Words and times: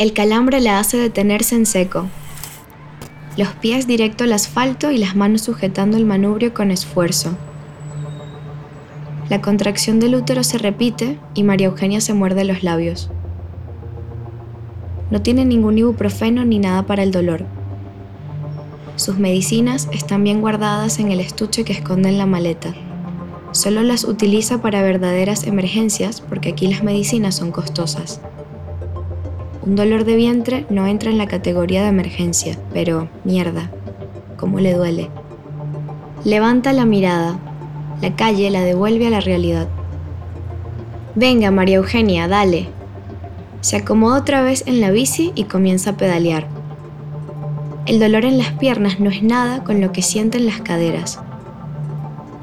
El 0.00 0.14
calambre 0.14 0.62
la 0.62 0.78
hace 0.78 0.96
detenerse 0.96 1.54
en 1.54 1.66
seco. 1.66 2.06
Los 3.36 3.48
pies 3.48 3.86
directo 3.86 4.24
al 4.24 4.32
asfalto 4.32 4.90
y 4.90 4.96
las 4.96 5.14
manos 5.14 5.42
sujetando 5.42 5.98
el 5.98 6.06
manubrio 6.06 6.54
con 6.54 6.70
esfuerzo. 6.70 7.36
La 9.28 9.42
contracción 9.42 10.00
del 10.00 10.14
útero 10.14 10.42
se 10.42 10.56
repite 10.56 11.18
y 11.34 11.42
María 11.42 11.66
Eugenia 11.66 12.00
se 12.00 12.14
muerde 12.14 12.46
los 12.46 12.62
labios. 12.62 13.10
No 15.10 15.20
tiene 15.20 15.44
ningún 15.44 15.76
ibuprofeno 15.76 16.46
ni 16.46 16.58
nada 16.58 16.86
para 16.86 17.02
el 17.02 17.12
dolor. 17.12 17.44
Sus 18.96 19.18
medicinas 19.18 19.86
están 19.92 20.24
bien 20.24 20.40
guardadas 20.40 20.98
en 20.98 21.12
el 21.12 21.20
estuche 21.20 21.62
que 21.62 21.74
esconde 21.74 22.08
en 22.08 22.16
la 22.16 22.24
maleta. 22.24 22.72
Solo 23.52 23.82
las 23.82 24.04
utiliza 24.04 24.62
para 24.62 24.80
verdaderas 24.80 25.46
emergencias 25.46 26.22
porque 26.22 26.48
aquí 26.48 26.68
las 26.68 26.82
medicinas 26.82 27.34
son 27.34 27.52
costosas. 27.52 28.22
Un 29.62 29.76
dolor 29.76 30.04
de 30.04 30.16
vientre 30.16 30.64
no 30.70 30.86
entra 30.86 31.10
en 31.10 31.18
la 31.18 31.26
categoría 31.26 31.82
de 31.82 31.88
emergencia, 31.88 32.58
pero 32.72 33.10
mierda, 33.24 33.70
cómo 34.38 34.58
le 34.58 34.72
duele. 34.72 35.10
Levanta 36.24 36.72
la 36.72 36.86
mirada, 36.86 37.38
la 38.00 38.16
calle 38.16 38.48
la 38.48 38.62
devuelve 38.62 39.06
a 39.08 39.10
la 39.10 39.20
realidad. 39.20 39.68
Venga, 41.14 41.50
María 41.50 41.76
Eugenia, 41.76 42.26
dale. 42.26 42.68
Se 43.60 43.76
acomoda 43.76 44.20
otra 44.20 44.40
vez 44.40 44.64
en 44.66 44.80
la 44.80 44.90
bici 44.90 45.32
y 45.34 45.44
comienza 45.44 45.90
a 45.90 45.96
pedalear. 45.98 46.46
El 47.84 47.98
dolor 47.98 48.24
en 48.24 48.38
las 48.38 48.52
piernas 48.52 48.98
no 48.98 49.10
es 49.10 49.22
nada 49.22 49.62
con 49.62 49.82
lo 49.82 49.92
que 49.92 50.00
siente 50.00 50.38
en 50.38 50.46
las 50.46 50.62
caderas. 50.62 51.18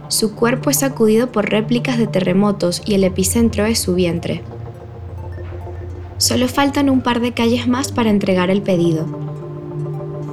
Su 0.09 0.35
cuerpo 0.35 0.69
es 0.69 0.77
sacudido 0.77 1.31
por 1.31 1.49
réplicas 1.49 1.97
de 1.97 2.05
terremotos 2.05 2.83
y 2.85 2.93
el 2.93 3.03
epicentro 3.03 3.65
es 3.65 3.79
su 3.79 3.95
vientre. 3.95 4.43
Solo 6.17 6.47
faltan 6.47 6.89
un 6.89 7.01
par 7.01 7.19
de 7.19 7.33
calles 7.33 7.67
más 7.67 7.91
para 7.91 8.09
entregar 8.09 8.49
el 8.49 8.63
pedido. 8.63 9.05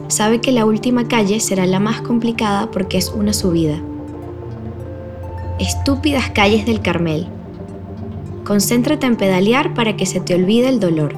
Sabe 0.09 0.41
que 0.41 0.51
la 0.51 0.65
última 0.65 1.09
calle 1.09 1.41
será 1.41 1.67
la 1.67 1.79
más 1.79 2.01
complicada 2.01 2.71
porque 2.71 2.97
es 2.97 3.11
una 3.11 3.35
subida. 3.35 3.83
Estúpidas 5.59 6.31
calles 6.31 6.65
del 6.65 6.81
Carmel. 6.81 7.27
Concéntrate 8.45 9.07
en 9.07 9.17
pedalear 9.17 9.75
para 9.75 9.95
que 9.95 10.07
se 10.07 10.21
te 10.21 10.35
olvide 10.35 10.71
el 10.71 10.81
dolor. 10.81 11.17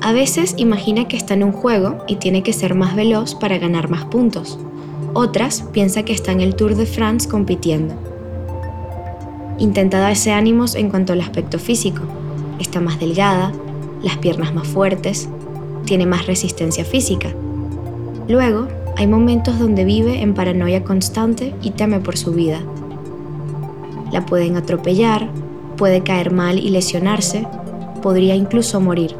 A 0.00 0.12
veces 0.12 0.54
imagina 0.56 1.08
que 1.08 1.16
está 1.16 1.34
en 1.34 1.42
un 1.42 1.52
juego 1.52 1.98
y 2.06 2.16
tiene 2.16 2.44
que 2.44 2.52
ser 2.52 2.76
más 2.76 2.94
veloz 2.94 3.34
para 3.34 3.58
ganar 3.58 3.90
más 3.90 4.04
puntos. 4.04 4.58
Otras 5.14 5.62
piensa 5.72 6.04
que 6.04 6.12
está 6.12 6.30
en 6.30 6.40
el 6.40 6.54
Tour 6.54 6.76
de 6.76 6.86
France 6.86 7.28
compitiendo. 7.28 7.94
Intenta 9.58 9.98
darse 9.98 10.30
ánimos 10.32 10.76
en 10.76 10.90
cuanto 10.90 11.12
al 11.12 11.20
aspecto 11.20 11.58
físico. 11.58 12.02
Está 12.64 12.80
más 12.80 12.98
delgada, 12.98 13.52
las 14.02 14.16
piernas 14.16 14.54
más 14.54 14.66
fuertes, 14.66 15.28
tiene 15.84 16.06
más 16.06 16.26
resistencia 16.26 16.82
física. 16.82 17.28
Luego, 18.26 18.68
hay 18.96 19.06
momentos 19.06 19.58
donde 19.58 19.84
vive 19.84 20.22
en 20.22 20.32
paranoia 20.32 20.82
constante 20.82 21.54
y 21.60 21.72
teme 21.72 22.00
por 22.00 22.16
su 22.16 22.32
vida. 22.32 22.62
La 24.12 24.24
pueden 24.24 24.56
atropellar, 24.56 25.28
puede 25.76 26.02
caer 26.02 26.32
mal 26.32 26.58
y 26.58 26.70
lesionarse, 26.70 27.46
podría 28.02 28.34
incluso 28.34 28.80
morir. 28.80 29.14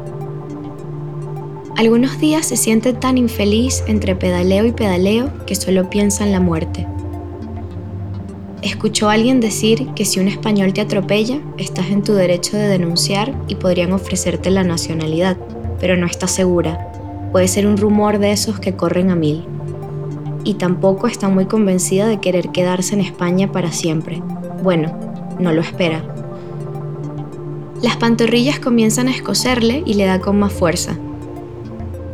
Algunos 1.77 2.19
días 2.19 2.47
se 2.47 2.57
siente 2.57 2.93
tan 2.93 3.19
infeliz 3.19 3.83
entre 3.85 4.15
pedaleo 4.15 4.65
y 4.65 4.71
pedaleo 4.71 5.29
que 5.45 5.53
solo 5.53 5.91
piensa 5.91 6.25
en 6.25 6.31
la 6.31 6.39
muerte. 6.39 6.87
Escuchó 8.65 9.09
a 9.09 9.13
alguien 9.13 9.41
decir 9.41 9.89
que 9.95 10.05
si 10.05 10.19
un 10.19 10.27
español 10.27 10.73
te 10.73 10.81
atropella, 10.81 11.39
estás 11.59 11.91
en 11.91 12.01
tu 12.01 12.13
derecho 12.13 12.57
de 12.57 12.67
denunciar 12.67 13.31
y 13.47 13.53
podrían 13.53 13.93
ofrecerte 13.93 14.49
la 14.49 14.63
nacionalidad, 14.63 15.37
pero 15.79 15.95
no 15.97 16.07
está 16.07 16.27
segura. 16.27 16.91
Puede 17.31 17.47
ser 17.47 17.67
un 17.67 17.77
rumor 17.77 18.17
de 18.17 18.31
esos 18.31 18.59
que 18.59 18.75
corren 18.75 19.11
a 19.11 19.15
mil 19.15 19.45
y 20.43 20.55
tampoco 20.55 21.05
está 21.05 21.29
muy 21.29 21.45
convencida 21.45 22.07
de 22.07 22.19
querer 22.19 22.49
quedarse 22.49 22.95
en 22.95 23.01
España 23.01 23.51
para 23.51 23.71
siempre. 23.71 24.23
Bueno, 24.63 24.97
no 25.39 25.53
lo 25.53 25.61
espera. 25.61 26.03
Las 27.83 27.97
pantorrillas 27.97 28.59
comienzan 28.59 29.09
a 29.09 29.11
escocerle 29.11 29.83
y 29.85 29.93
le 29.93 30.05
da 30.05 30.19
con 30.19 30.39
más 30.39 30.51
fuerza. 30.51 30.97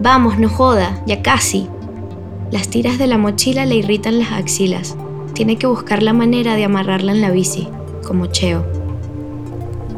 Vamos, 0.02 0.38
no 0.38 0.50
joda, 0.50 1.02
ya 1.08 1.22
casi. 1.22 1.70
Las 2.52 2.68
tiras 2.68 2.98
de 2.98 3.08
la 3.08 3.18
mochila 3.18 3.66
le 3.66 3.75
irritan 3.75 4.20
las 4.20 4.34
axilas. 4.34 4.98
Tiene 5.34 5.58
que 5.58 5.68
buscar 5.68 6.03
la 6.03 6.14
manera 6.14 6.56
de 6.56 6.66
amarrarla 6.66 7.12
en 7.12 7.22
la 7.22 7.31
bici, 7.31 7.68
como 8.06 8.28
Cheo. 8.28 8.66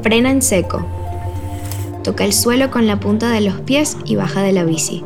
Frena 0.02 0.32
en 0.32 0.42
seco. 0.42 0.86
Toca 2.04 2.26
el 2.26 2.34
suelo 2.34 2.70
con 2.70 2.86
la 2.86 3.00
punta 3.00 3.30
de 3.30 3.42
los 3.42 3.62
pies 3.62 3.98
y 4.06 4.16
baja 4.16 4.42
de 4.42 4.52
la 4.52 4.64
bici. 4.64 5.04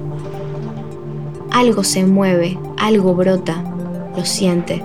Algo 1.52 1.84
se 1.84 2.06
mueve, 2.06 2.60
algo 2.78 3.14
brota, 3.14 3.64
lo 4.16 4.26
siente. 4.26 4.84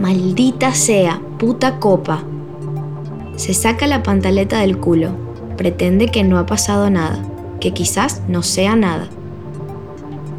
Maldita 0.00 0.74
sea, 0.74 1.20
puta 1.38 1.78
copa. 1.80 2.22
Se 3.36 3.54
saca 3.54 3.86
la 3.86 4.02
pantaleta 4.02 4.60
del 4.60 4.78
culo, 4.78 5.10
pretende 5.56 6.08
que 6.08 6.22
no 6.22 6.38
ha 6.38 6.46
pasado 6.46 6.90
nada, 6.90 7.22
que 7.60 7.72
quizás 7.72 8.22
no 8.28 8.42
sea 8.42 8.76
nada. 8.76 9.08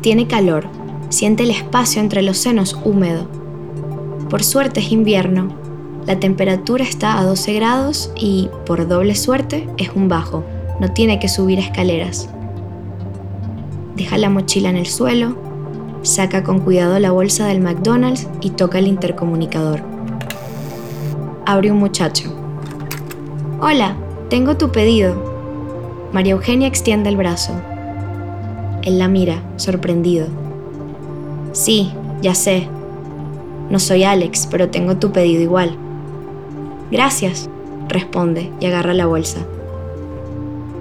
Tiene 0.01 0.28
calor, 0.28 0.66
siente 1.09 1.44
el 1.44 1.51
espacio 1.51 2.01
entre 2.01 2.22
los 2.22 2.38
senos 2.38 2.79
húmedo. 2.84 3.28
Por 4.33 4.44
suerte 4.44 4.79
es 4.79 4.91
invierno, 4.91 5.49
la 6.07 6.19
temperatura 6.19 6.83
está 6.83 7.19
a 7.19 7.23
12 7.23 7.53
grados 7.53 8.11
y, 8.16 8.49
por 8.66 8.88
doble 8.88 9.13
suerte, 9.13 9.69
es 9.77 9.91
un 9.94 10.09
bajo, 10.09 10.44
no 10.79 10.91
tiene 10.91 11.19
que 11.19 11.29
subir 11.29 11.59
escaleras. 11.59 12.27
Deja 13.95 14.17
la 14.17 14.31
mochila 14.31 14.72
en 14.72 14.77
el 14.77 14.88
suelo, 14.88 15.35
saca 16.01 16.41
con 16.41 16.61
cuidado 16.61 16.97
la 16.97 17.11
bolsa 17.11 17.45
del 17.45 17.61
McDonald's 17.61 18.27
y 18.41 18.49
toca 18.49 18.79
el 18.79 18.88
intercomunicador. 18.88 19.83
Abre 21.45 21.72
un 21.72 21.77
muchacho. 21.77 22.35
Hola, 23.61 23.95
tengo 24.31 24.57
tu 24.57 24.72
pedido. 24.72 26.09
María 26.11 26.33
Eugenia 26.33 26.67
extiende 26.67 27.07
el 27.07 27.17
brazo. 27.17 27.53
Él 28.81 28.97
la 28.97 29.07
mira, 29.07 29.43
sorprendido. 29.57 30.25
Sí, 31.51 31.93
ya 32.23 32.33
sé. 32.33 32.67
No 33.73 33.79
soy 33.79 34.03
Alex, 34.03 34.47
pero 34.51 34.69
tengo 34.69 34.97
tu 34.97 35.11
pedido 35.11 35.41
igual. 35.41 35.75
Gracias, 36.91 37.50
responde 37.89 38.51
y 38.59 38.67
agarra 38.67 38.94
la 38.94 39.07
bolsa. 39.07 39.39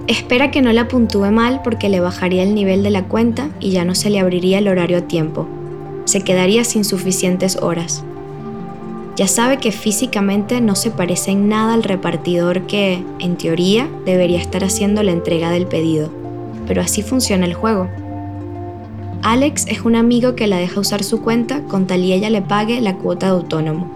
Espera 0.05 0.51
que 0.51 0.61
no 0.61 0.71
la 0.73 0.87
puntúe 0.87 1.31
mal 1.31 1.61
porque 1.63 1.89
le 1.89 2.01
bajaría 2.01 2.43
el 2.43 2.53
nivel 2.53 2.83
de 2.83 2.91
la 2.91 3.05
cuenta 3.05 3.49
y 3.59 3.71
ya 3.71 3.83
no 3.83 3.95
se 3.95 4.11
le 4.11 4.19
abriría 4.19 4.59
el 4.59 4.67
horario 4.67 4.99
a 4.99 5.07
tiempo. 5.07 5.47
Se 6.05 6.21
quedaría 6.21 6.63
sin 6.65 6.85
suficientes 6.85 7.57
horas. 7.63 8.03
Ya 9.15 9.27
sabe 9.27 9.57
que 9.57 9.71
físicamente 9.71 10.61
no 10.61 10.75
se 10.75 10.91
parece 10.91 11.31
en 11.31 11.49
nada 11.49 11.73
al 11.73 11.81
repartidor 11.81 12.67
que, 12.67 13.03
en 13.17 13.37
teoría, 13.37 13.89
debería 14.05 14.39
estar 14.39 14.63
haciendo 14.63 15.01
la 15.01 15.13
entrega 15.13 15.49
del 15.49 15.65
pedido. 15.65 16.11
Pero 16.67 16.83
así 16.83 17.01
funciona 17.01 17.47
el 17.47 17.55
juego. 17.55 17.89
Alex 19.23 19.67
es 19.69 19.85
un 19.85 19.95
amigo 19.95 20.35
que 20.35 20.47
la 20.47 20.57
deja 20.57 20.81
usar 20.81 21.01
su 21.01 21.21
cuenta 21.21 21.63
con 21.63 21.87
tal 21.87 22.03
y 22.03 22.11
ella 22.11 22.29
le 22.29 22.41
pague 22.41 22.81
la 22.81 22.97
cuota 22.97 23.27
de 23.27 23.31
autónomo. 23.31 23.89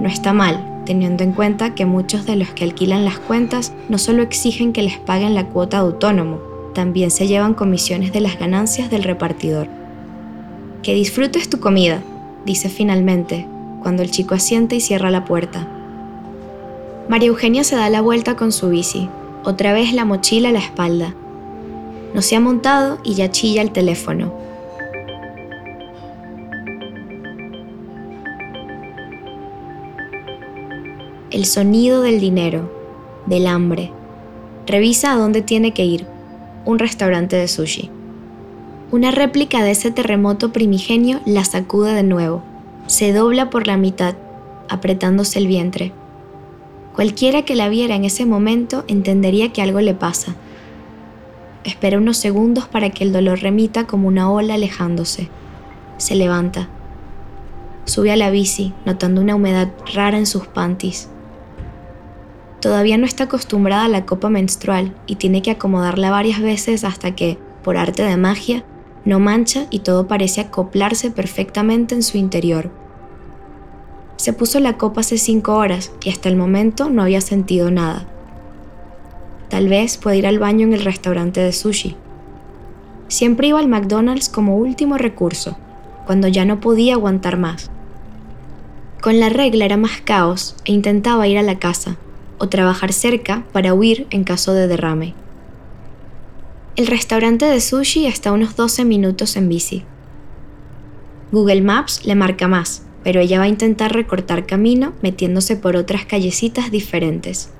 No 0.00 0.08
está 0.08 0.32
mal, 0.32 0.82
teniendo 0.84 1.22
en 1.22 1.30
cuenta 1.30 1.76
que 1.76 1.86
muchos 1.86 2.26
de 2.26 2.34
los 2.34 2.48
que 2.48 2.64
alquilan 2.64 3.04
las 3.04 3.20
cuentas 3.20 3.72
no 3.88 3.98
solo 3.98 4.22
exigen 4.22 4.72
que 4.72 4.82
les 4.82 4.98
paguen 4.98 5.36
la 5.36 5.46
cuota 5.46 5.76
de 5.76 5.84
autónomo, 5.84 6.40
también 6.74 7.12
se 7.12 7.28
llevan 7.28 7.54
comisiones 7.54 8.12
de 8.12 8.20
las 8.20 8.36
ganancias 8.36 8.90
del 8.90 9.04
repartidor. 9.04 9.68
Que 10.82 10.92
disfrutes 10.92 11.48
tu 11.48 11.60
comida, 11.60 12.02
dice 12.44 12.70
finalmente, 12.70 13.46
cuando 13.80 14.02
el 14.02 14.10
chico 14.10 14.34
asiente 14.34 14.74
y 14.74 14.80
cierra 14.80 15.12
la 15.12 15.24
puerta. 15.24 15.68
María 17.08 17.28
Eugenia 17.28 17.62
se 17.62 17.76
da 17.76 17.88
la 17.90 18.00
vuelta 18.00 18.34
con 18.34 18.50
su 18.50 18.70
bici, 18.70 19.08
otra 19.44 19.72
vez 19.72 19.92
la 19.92 20.04
mochila 20.04 20.48
a 20.48 20.52
la 20.52 20.58
espalda. 20.58 21.14
No 22.14 22.22
se 22.22 22.36
ha 22.36 22.40
montado 22.40 22.98
y 23.04 23.14
ya 23.14 23.30
chilla 23.30 23.60
el 23.60 23.72
teléfono. 23.72 24.44
el 31.34 31.46
sonido 31.46 32.00
del 32.00 32.20
dinero, 32.20 32.70
del 33.26 33.48
hambre. 33.48 33.90
Revisa 34.68 35.10
a 35.10 35.16
dónde 35.16 35.42
tiene 35.42 35.72
que 35.72 35.84
ir, 35.84 36.06
un 36.64 36.78
restaurante 36.78 37.34
de 37.34 37.48
sushi. 37.48 37.90
Una 38.92 39.10
réplica 39.10 39.64
de 39.64 39.72
ese 39.72 39.90
terremoto 39.90 40.52
primigenio 40.52 41.20
la 41.26 41.44
sacude 41.44 41.92
de 41.92 42.04
nuevo, 42.04 42.44
se 42.86 43.12
dobla 43.12 43.50
por 43.50 43.66
la 43.66 43.76
mitad, 43.76 44.14
apretándose 44.68 45.40
el 45.40 45.48
vientre. 45.48 45.92
Cualquiera 46.94 47.42
que 47.42 47.56
la 47.56 47.68
viera 47.68 47.96
en 47.96 48.04
ese 48.04 48.26
momento 48.26 48.84
entendería 48.86 49.52
que 49.52 49.60
algo 49.60 49.80
le 49.80 49.94
pasa. 49.94 50.36
Espera 51.64 51.98
unos 51.98 52.18
segundos 52.18 52.66
para 52.68 52.90
que 52.90 53.04
el 53.04 53.12
dolor 53.12 53.40
remita 53.40 53.86
como 53.86 54.08
una 54.08 54.30
ola 54.30 54.54
alejándose. 54.54 55.28
Se 55.96 56.14
levanta. 56.14 56.68
Sube 57.84 58.12
a 58.12 58.16
la 58.16 58.30
bici, 58.30 58.72
notando 58.84 59.20
una 59.20 59.34
humedad 59.34 59.68
rara 59.92 60.18
en 60.18 60.26
sus 60.26 60.46
panties 60.46 61.08
Todavía 62.64 62.96
no 62.96 63.04
está 63.04 63.24
acostumbrada 63.24 63.84
a 63.84 63.88
la 63.90 64.06
copa 64.06 64.30
menstrual 64.30 64.94
y 65.06 65.16
tiene 65.16 65.42
que 65.42 65.50
acomodarla 65.50 66.10
varias 66.10 66.40
veces 66.40 66.84
hasta 66.84 67.14
que, 67.14 67.36
por 67.62 67.76
arte 67.76 68.02
de 68.02 68.16
magia, 68.16 68.64
no 69.04 69.20
mancha 69.20 69.66
y 69.68 69.80
todo 69.80 70.08
parece 70.08 70.40
acoplarse 70.40 71.10
perfectamente 71.10 71.94
en 71.94 72.02
su 72.02 72.16
interior. 72.16 72.70
Se 74.16 74.32
puso 74.32 74.60
la 74.60 74.78
copa 74.78 75.02
hace 75.02 75.18
cinco 75.18 75.56
horas 75.56 75.92
y 76.02 76.08
hasta 76.08 76.30
el 76.30 76.36
momento 76.36 76.88
no 76.88 77.02
había 77.02 77.20
sentido 77.20 77.70
nada. 77.70 78.08
Tal 79.54 79.68
vez 79.68 79.98
pueda 79.98 80.16
ir 80.16 80.26
al 80.26 80.40
baño 80.40 80.66
en 80.66 80.72
el 80.72 80.82
restaurante 80.82 81.40
de 81.40 81.52
sushi. 81.52 81.94
Siempre 83.06 83.46
iba 83.46 83.60
al 83.60 83.68
McDonald's 83.68 84.28
como 84.28 84.56
último 84.56 84.98
recurso, 84.98 85.56
cuando 86.06 86.26
ya 86.26 86.44
no 86.44 86.58
podía 86.58 86.94
aguantar 86.94 87.38
más. 87.38 87.70
Con 89.00 89.20
la 89.20 89.28
regla 89.28 89.64
era 89.64 89.76
más 89.76 90.00
caos 90.00 90.56
e 90.64 90.72
intentaba 90.72 91.28
ir 91.28 91.38
a 91.38 91.42
la 91.42 91.60
casa 91.60 91.96
o 92.38 92.48
trabajar 92.48 92.92
cerca 92.92 93.44
para 93.52 93.74
huir 93.74 94.08
en 94.10 94.24
caso 94.24 94.54
de 94.54 94.66
derrame. 94.66 95.14
El 96.74 96.88
restaurante 96.88 97.44
de 97.44 97.60
sushi 97.60 98.06
está 98.06 98.30
a 98.30 98.32
unos 98.32 98.56
12 98.56 98.84
minutos 98.84 99.36
en 99.36 99.48
bici. 99.48 99.84
Google 101.30 101.60
Maps 101.60 102.04
le 102.04 102.16
marca 102.16 102.48
más, 102.48 102.82
pero 103.04 103.20
ella 103.20 103.38
va 103.38 103.44
a 103.44 103.54
intentar 103.54 103.92
recortar 103.92 104.46
camino 104.46 104.94
metiéndose 105.00 105.54
por 105.54 105.76
otras 105.76 106.06
callecitas 106.06 106.72
diferentes. 106.72 107.53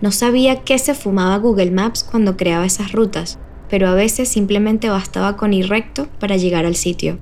No 0.00 0.12
sabía 0.12 0.62
qué 0.62 0.78
se 0.78 0.94
fumaba 0.94 1.36
Google 1.36 1.70
Maps 1.70 2.04
cuando 2.04 2.36
creaba 2.36 2.64
esas 2.64 2.92
rutas, 2.92 3.38
pero 3.68 3.88
a 3.88 3.94
veces 3.94 4.28
simplemente 4.28 4.88
bastaba 4.88 5.36
con 5.36 5.52
ir 5.52 5.68
recto 5.68 6.08
para 6.18 6.36
llegar 6.36 6.64
al 6.64 6.74
sitio. 6.74 7.18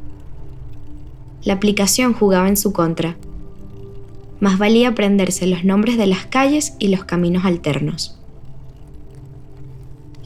La 1.43 1.55
aplicación 1.55 2.13
jugaba 2.13 2.49
en 2.49 2.57
su 2.57 2.73
contra. 2.73 3.17
Más 4.41 4.59
valía 4.59 4.91
aprenderse 4.91 5.47
los 5.47 5.65
nombres 5.65 5.99
de 5.99 6.07
las 6.07 6.27
calles 6.27 6.75
y 6.79 6.89
los 6.89 7.05
caminos 7.05 7.45
alternos. 7.45 8.17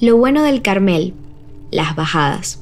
Lo 0.00 0.16
bueno 0.16 0.43
del 0.43 0.62
Carmel, 0.62 1.14
las 1.70 1.96
bajadas. 1.96 2.60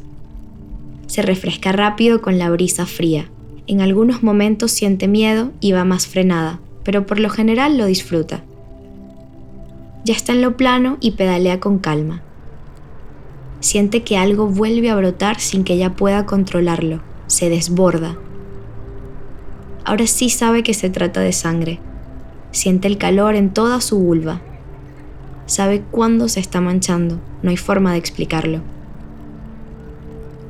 Se 1.06 1.22
refresca 1.22 1.72
rápido 1.72 2.22
con 2.22 2.38
la 2.38 2.50
brisa 2.50 2.86
fría. 2.86 3.28
En 3.66 3.80
algunos 3.80 4.22
momentos 4.22 4.70
siente 4.70 5.08
miedo 5.08 5.50
y 5.60 5.72
va 5.72 5.84
más 5.84 6.06
frenada, 6.06 6.60
pero 6.84 7.06
por 7.06 7.18
lo 7.18 7.30
general 7.30 7.76
lo 7.76 7.86
disfruta. 7.86 8.44
Ya 10.10 10.16
está 10.16 10.32
en 10.32 10.42
lo 10.42 10.56
plano 10.56 10.96
y 10.98 11.12
pedalea 11.12 11.60
con 11.60 11.78
calma. 11.78 12.20
Siente 13.60 14.02
que 14.02 14.16
algo 14.16 14.48
vuelve 14.48 14.90
a 14.90 14.96
brotar 14.96 15.38
sin 15.38 15.62
que 15.62 15.74
ella 15.74 15.94
pueda 15.94 16.26
controlarlo. 16.26 17.00
Se 17.28 17.48
desborda 17.48 18.18
Ahora 19.84 20.08
sí 20.08 20.28
sabe 20.28 20.64
que 20.64 20.74
se 20.74 20.90
trata 20.90 21.20
de 21.20 21.32
sangre. 21.32 21.78
Siente 22.50 22.88
el 22.88 22.98
calor 22.98 23.36
en 23.36 23.54
toda 23.54 23.80
su 23.80 24.00
vulva. 24.00 24.40
Sabe 25.46 25.84
cuándo 25.92 26.28
se 26.28 26.40
está 26.40 26.60
manchando. 26.60 27.20
No 27.44 27.50
hay 27.50 27.56
forma 27.56 27.92
de 27.92 27.98
explicarlo. 27.98 28.62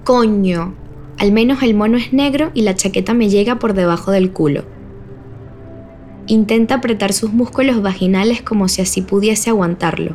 Coño. 0.04 0.72
Al 1.18 1.32
menos 1.32 1.62
el 1.62 1.74
mono 1.74 1.98
es 1.98 2.14
negro 2.14 2.50
y 2.54 2.62
la 2.62 2.76
chaqueta 2.76 3.12
me 3.12 3.28
llega 3.28 3.58
por 3.58 3.74
debajo 3.74 4.10
del 4.10 4.32
culo. 4.32 4.64
Intenta 6.30 6.76
apretar 6.76 7.12
sus 7.12 7.32
músculos 7.32 7.82
vaginales 7.82 8.40
como 8.40 8.68
si 8.68 8.80
así 8.80 9.02
pudiese 9.02 9.50
aguantarlo. 9.50 10.14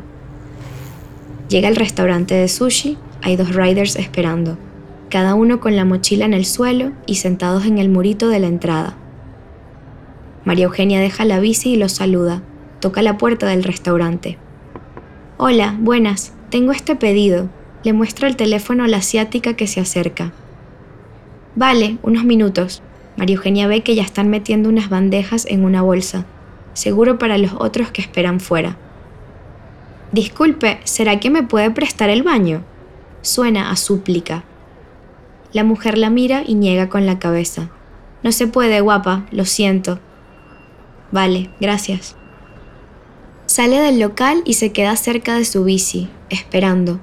Llega 1.50 1.68
al 1.68 1.76
restaurante 1.76 2.34
de 2.34 2.48
sushi, 2.48 2.96
hay 3.20 3.36
dos 3.36 3.54
riders 3.54 3.96
esperando, 3.96 4.56
cada 5.10 5.34
uno 5.34 5.60
con 5.60 5.76
la 5.76 5.84
mochila 5.84 6.24
en 6.24 6.32
el 6.32 6.46
suelo 6.46 6.92
y 7.04 7.16
sentados 7.16 7.66
en 7.66 7.76
el 7.76 7.90
murito 7.90 8.30
de 8.30 8.40
la 8.40 8.46
entrada. 8.46 8.96
María 10.46 10.64
Eugenia 10.64 11.00
deja 11.00 11.26
la 11.26 11.38
bici 11.38 11.74
y 11.74 11.76
los 11.76 11.92
saluda. 11.92 12.42
Toca 12.80 13.02
la 13.02 13.18
puerta 13.18 13.46
del 13.48 13.62
restaurante. 13.62 14.38
Hola, 15.36 15.76
buenas. 15.78 16.32
Tengo 16.48 16.72
este 16.72 16.96
pedido. 16.96 17.50
Le 17.84 17.92
muestra 17.92 18.26
el 18.26 18.36
teléfono 18.36 18.84
a 18.84 18.88
la 18.88 18.96
asiática 18.96 19.52
que 19.52 19.66
se 19.66 19.80
acerca. 19.80 20.32
Vale, 21.56 21.98
unos 22.02 22.24
minutos. 22.24 22.82
María 23.16 23.36
Eugenia 23.36 23.66
ve 23.66 23.82
que 23.82 23.94
ya 23.94 24.02
están 24.02 24.28
metiendo 24.28 24.68
unas 24.68 24.88
bandejas 24.88 25.46
en 25.46 25.64
una 25.64 25.82
bolsa, 25.82 26.26
seguro 26.74 27.18
para 27.18 27.38
los 27.38 27.52
otros 27.58 27.90
que 27.90 28.02
esperan 28.02 28.40
fuera. 28.40 28.76
Disculpe, 30.12 30.80
¿será 30.84 31.18
que 31.18 31.30
me 31.30 31.42
puede 31.42 31.70
prestar 31.70 32.10
el 32.10 32.22
baño? 32.22 32.62
Suena 33.22 33.70
a 33.70 33.76
súplica. 33.76 34.44
La 35.52 35.64
mujer 35.64 35.98
la 35.98 36.10
mira 36.10 36.42
y 36.46 36.54
niega 36.54 36.88
con 36.88 37.06
la 37.06 37.18
cabeza. 37.18 37.70
No 38.22 38.32
se 38.32 38.46
puede, 38.46 38.80
guapa, 38.80 39.26
lo 39.30 39.44
siento. 39.44 39.98
Vale, 41.10 41.50
gracias. 41.60 42.16
Sale 43.46 43.78
del 43.78 44.00
local 44.00 44.42
y 44.44 44.54
se 44.54 44.72
queda 44.72 44.96
cerca 44.96 45.36
de 45.36 45.44
su 45.44 45.64
bici, 45.64 46.08
esperando. 46.30 47.00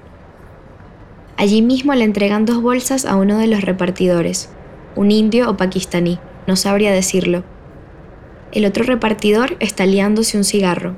Allí 1.37 1.61
mismo 1.61 1.93
le 1.95 2.03
entregan 2.03 2.45
dos 2.45 2.61
bolsas 2.61 3.05
a 3.05 3.15
uno 3.15 3.37
de 3.37 3.47
los 3.47 3.61
repartidores, 3.61 4.49
un 4.95 5.11
indio 5.11 5.49
o 5.49 5.57
pakistaní, 5.57 6.19
no 6.47 6.55
sabría 6.55 6.91
decirlo. 6.91 7.43
El 8.51 8.65
otro 8.65 8.83
repartidor 8.83 9.57
está 9.59 9.85
liándose 9.85 10.37
un 10.37 10.43
cigarro. 10.43 10.95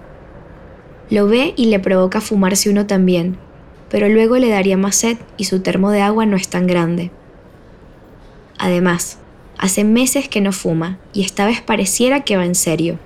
Lo 1.09 1.27
ve 1.27 1.53
y 1.55 1.65
le 1.65 1.79
provoca 1.79 2.21
fumarse 2.21 2.69
uno 2.69 2.87
también, 2.87 3.37
pero 3.89 4.09
luego 4.09 4.37
le 4.37 4.49
daría 4.49 4.77
más 4.77 4.95
sed 4.95 5.17
y 5.37 5.45
su 5.45 5.61
termo 5.61 5.91
de 5.91 6.01
agua 6.01 6.25
no 6.25 6.35
es 6.35 6.49
tan 6.49 6.67
grande. 6.67 7.11
Además, 8.57 9.19
Hace 9.57 9.85
meses 9.85 10.27
que 10.27 10.41
no 10.41 10.51
fuma 10.51 10.99
y 11.13 11.21
esta 11.21 11.45
vez 11.45 11.61
pareciera 11.61 12.21
que 12.21 12.35
va 12.35 12.45
en 12.45 12.55
serio. 12.55 12.99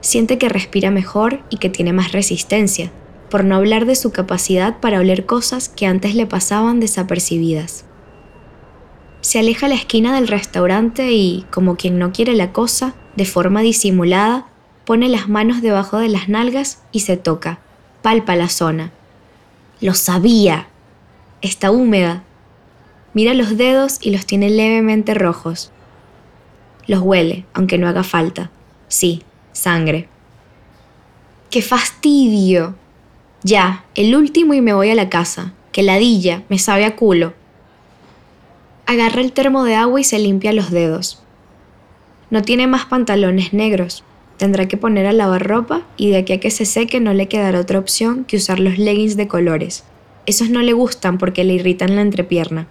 Siente 0.00 0.38
que 0.38 0.48
respira 0.48 0.90
mejor 0.90 1.40
y 1.50 1.56
que 1.56 1.70
tiene 1.70 1.92
más 1.92 2.12
resistencia, 2.12 2.92
por 3.30 3.44
no 3.44 3.56
hablar 3.56 3.86
de 3.86 3.96
su 3.96 4.12
capacidad 4.12 4.80
para 4.80 5.00
oler 5.00 5.24
cosas 5.26 5.68
que 5.68 5.86
antes 5.86 6.14
le 6.14 6.26
pasaban 6.26 6.78
desapercibidas. 6.78 7.84
Se 9.20 9.38
aleja 9.38 9.66
a 9.66 9.68
la 9.68 9.74
esquina 9.74 10.14
del 10.14 10.28
restaurante 10.28 11.12
y, 11.12 11.44
como 11.50 11.76
quien 11.76 11.98
no 11.98 12.12
quiere 12.12 12.34
la 12.34 12.52
cosa, 12.52 12.94
de 13.16 13.24
forma 13.24 13.62
disimulada, 13.62 14.46
pone 14.84 15.08
las 15.08 15.28
manos 15.28 15.60
debajo 15.60 15.98
de 15.98 16.08
las 16.08 16.28
nalgas 16.28 16.82
y 16.92 17.00
se 17.00 17.16
toca, 17.16 17.60
palpa 18.02 18.36
la 18.36 18.48
zona. 18.48 18.92
Lo 19.80 19.94
sabía. 19.94 20.68
Está 21.40 21.70
húmeda, 21.70 22.24
Mira 23.14 23.34
los 23.34 23.56
dedos 23.56 23.98
y 24.00 24.10
los 24.10 24.26
tiene 24.26 24.50
levemente 24.50 25.14
rojos. 25.14 25.72
Los 26.86 27.00
huele, 27.00 27.46
aunque 27.54 27.78
no 27.78 27.88
haga 27.88 28.04
falta. 28.04 28.50
Sí, 28.86 29.22
sangre. 29.52 30.08
¡Qué 31.50 31.62
fastidio! 31.62 32.76
Ya, 33.42 33.84
el 33.94 34.14
último 34.14 34.54
y 34.54 34.60
me 34.60 34.74
voy 34.74 34.90
a 34.90 34.94
la 34.94 35.08
casa. 35.08 35.52
Que 35.72 35.82
ladilla, 35.82 36.44
me 36.48 36.58
sabe 36.58 36.84
a 36.84 36.96
culo. 36.96 37.34
Agarra 38.90 39.20
el 39.20 39.32
termo 39.32 39.64
de 39.64 39.74
agua 39.74 40.00
y 40.00 40.04
se 40.04 40.18
limpia 40.18 40.54
los 40.54 40.70
dedos. 40.70 41.22
No 42.30 42.40
tiene 42.40 42.66
más 42.66 42.86
pantalones 42.86 43.52
negros. 43.52 44.02
Tendrá 44.38 44.66
que 44.66 44.78
poner 44.78 45.04
a 45.04 45.12
lavar 45.12 45.46
ropa 45.46 45.82
y 45.98 46.08
de 46.08 46.16
aquí 46.16 46.32
a 46.32 46.40
que 46.40 46.50
se 46.50 46.64
seque 46.64 46.98
no 46.98 47.12
le 47.12 47.28
quedará 47.28 47.60
otra 47.60 47.78
opción 47.78 48.24
que 48.24 48.38
usar 48.38 48.60
los 48.60 48.78
leggings 48.78 49.18
de 49.18 49.28
colores. 49.28 49.84
Esos 50.24 50.48
no 50.48 50.62
le 50.62 50.72
gustan 50.72 51.18
porque 51.18 51.44
le 51.44 51.52
irritan 51.52 51.96
la 51.96 52.00
entrepierna. 52.00 52.66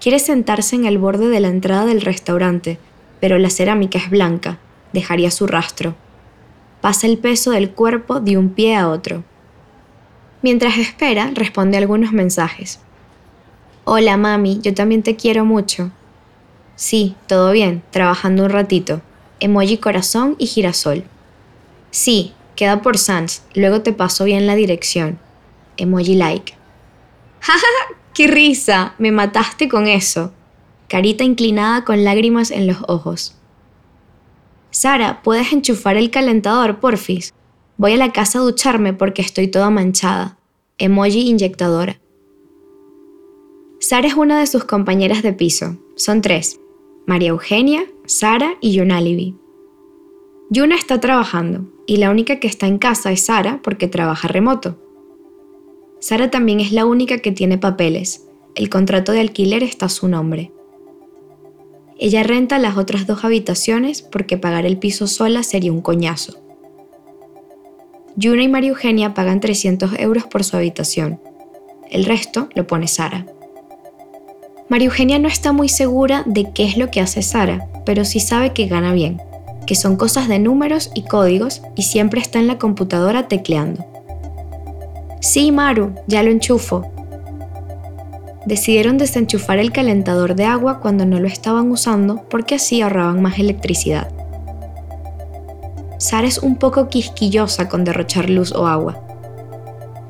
Quiere 0.00 0.20
sentarse 0.20 0.76
en 0.76 0.84
el 0.84 0.98
borde 0.98 1.26
de 1.26 1.40
la 1.40 1.48
entrada 1.48 1.84
del 1.84 2.02
restaurante, 2.02 2.78
pero 3.18 3.40
la 3.40 3.50
cerámica 3.50 3.98
es 3.98 4.08
blanca, 4.08 4.60
dejaría 4.92 5.32
su 5.32 5.48
rastro. 5.48 5.96
Pasa 6.80 7.08
el 7.08 7.18
peso 7.18 7.50
del 7.50 7.70
cuerpo 7.70 8.20
de 8.20 8.38
un 8.38 8.50
pie 8.50 8.76
a 8.76 8.88
otro. 8.88 9.24
Mientras 10.42 10.78
espera, 10.78 11.32
responde 11.34 11.76
algunos 11.76 12.12
mensajes. 12.12 12.78
Hola 13.84 14.16
mami, 14.16 14.60
yo 14.62 14.74
también 14.74 15.02
te 15.02 15.16
quiero 15.16 15.44
mucho. 15.44 15.90
Sí, 16.76 17.16
todo 17.26 17.50
bien, 17.50 17.82
trabajando 17.90 18.44
un 18.44 18.50
ratito. 18.50 19.02
Emoji 19.40 19.78
corazón 19.78 20.36
y 20.38 20.46
girasol. 20.46 21.02
Sí, 21.90 22.32
queda 22.54 22.80
por 22.80 22.96
Sans, 22.96 23.42
luego 23.54 23.82
te 23.82 23.92
paso 23.92 24.22
bien 24.22 24.46
la 24.46 24.54
dirección. 24.54 25.18
Emoji 25.76 26.14
like. 26.14 26.54
Jajaja, 27.40 27.96
¡Qué 28.14 28.26
risa! 28.26 28.94
Me 28.98 29.10
mataste 29.10 29.68
con 29.68 29.88
eso. 29.88 30.32
Carita 30.86 31.24
inclinada 31.24 31.82
con 31.82 32.04
lágrimas 32.04 32.50
en 32.50 32.66
los 32.66 32.76
ojos. 32.86 33.34
Sara, 34.70 35.22
¿puedes 35.22 35.52
enchufar 35.52 35.96
el 35.96 36.10
calentador, 36.10 36.78
porfis? 36.78 37.32
Voy 37.78 37.94
a 37.94 37.96
la 37.96 38.12
casa 38.12 38.38
a 38.38 38.42
ducharme 38.42 38.92
porque 38.92 39.22
estoy 39.22 39.48
toda 39.48 39.70
manchada. 39.70 40.36
Emoji 40.78 41.28
inyectadora. 41.30 42.01
Sara 43.82 44.06
es 44.06 44.14
una 44.14 44.38
de 44.38 44.46
sus 44.46 44.62
compañeras 44.62 45.24
de 45.24 45.32
piso. 45.32 45.76
Son 45.96 46.20
tres. 46.20 46.60
María 47.04 47.30
Eugenia, 47.30 47.84
Sara 48.06 48.54
y 48.60 48.74
Yunalibi. 48.74 49.34
Yuna 50.50 50.76
está 50.76 51.00
trabajando 51.00 51.68
y 51.84 51.96
la 51.96 52.10
única 52.10 52.38
que 52.38 52.46
está 52.46 52.68
en 52.68 52.78
casa 52.78 53.10
es 53.10 53.22
Sara 53.22 53.58
porque 53.60 53.88
trabaja 53.88 54.28
remoto. 54.28 54.78
Sara 55.98 56.30
también 56.30 56.60
es 56.60 56.70
la 56.70 56.86
única 56.86 57.18
que 57.18 57.32
tiene 57.32 57.58
papeles. 57.58 58.28
El 58.54 58.70
contrato 58.70 59.10
de 59.10 59.18
alquiler 59.18 59.64
está 59.64 59.86
a 59.86 59.88
su 59.88 60.06
nombre. 60.06 60.52
Ella 61.98 62.22
renta 62.22 62.60
las 62.60 62.76
otras 62.76 63.08
dos 63.08 63.24
habitaciones 63.24 64.00
porque 64.00 64.38
pagar 64.38 64.64
el 64.64 64.78
piso 64.78 65.08
sola 65.08 65.42
sería 65.42 65.72
un 65.72 65.80
coñazo. 65.80 66.40
Yuna 68.14 68.44
y 68.44 68.48
María 68.48 68.70
Eugenia 68.70 69.12
pagan 69.12 69.40
300 69.40 69.98
euros 69.98 70.26
por 70.26 70.44
su 70.44 70.56
habitación. 70.56 71.18
El 71.90 72.04
resto 72.04 72.48
lo 72.54 72.68
pone 72.68 72.86
Sara. 72.86 73.26
María 74.72 74.86
Eugenia 74.86 75.18
no 75.18 75.28
está 75.28 75.52
muy 75.52 75.68
segura 75.68 76.22
de 76.24 76.50
qué 76.50 76.64
es 76.64 76.78
lo 76.78 76.90
que 76.90 77.02
hace 77.02 77.20
Sara, 77.20 77.68
pero 77.84 78.06
sí 78.06 78.20
sabe 78.20 78.54
que 78.54 78.68
gana 78.68 78.94
bien, 78.94 79.20
que 79.66 79.74
son 79.74 79.96
cosas 79.96 80.28
de 80.28 80.38
números 80.38 80.90
y 80.94 81.02
códigos 81.02 81.60
y 81.76 81.82
siempre 81.82 82.22
está 82.22 82.38
en 82.38 82.46
la 82.46 82.56
computadora 82.56 83.28
tecleando. 83.28 83.84
Sí, 85.20 85.52
Maru, 85.52 85.92
ya 86.06 86.22
lo 86.22 86.30
enchufo. 86.30 86.90
Decidieron 88.46 88.96
desenchufar 88.96 89.58
el 89.58 89.72
calentador 89.72 90.36
de 90.36 90.46
agua 90.46 90.80
cuando 90.80 91.04
no 91.04 91.20
lo 91.20 91.28
estaban 91.28 91.70
usando 91.70 92.26
porque 92.30 92.54
así 92.54 92.80
ahorraban 92.80 93.20
más 93.20 93.38
electricidad. 93.38 94.08
Sara 95.98 96.26
es 96.26 96.38
un 96.38 96.56
poco 96.56 96.88
quisquillosa 96.88 97.68
con 97.68 97.84
derrochar 97.84 98.30
luz 98.30 98.52
o 98.52 98.66
agua. 98.66 99.11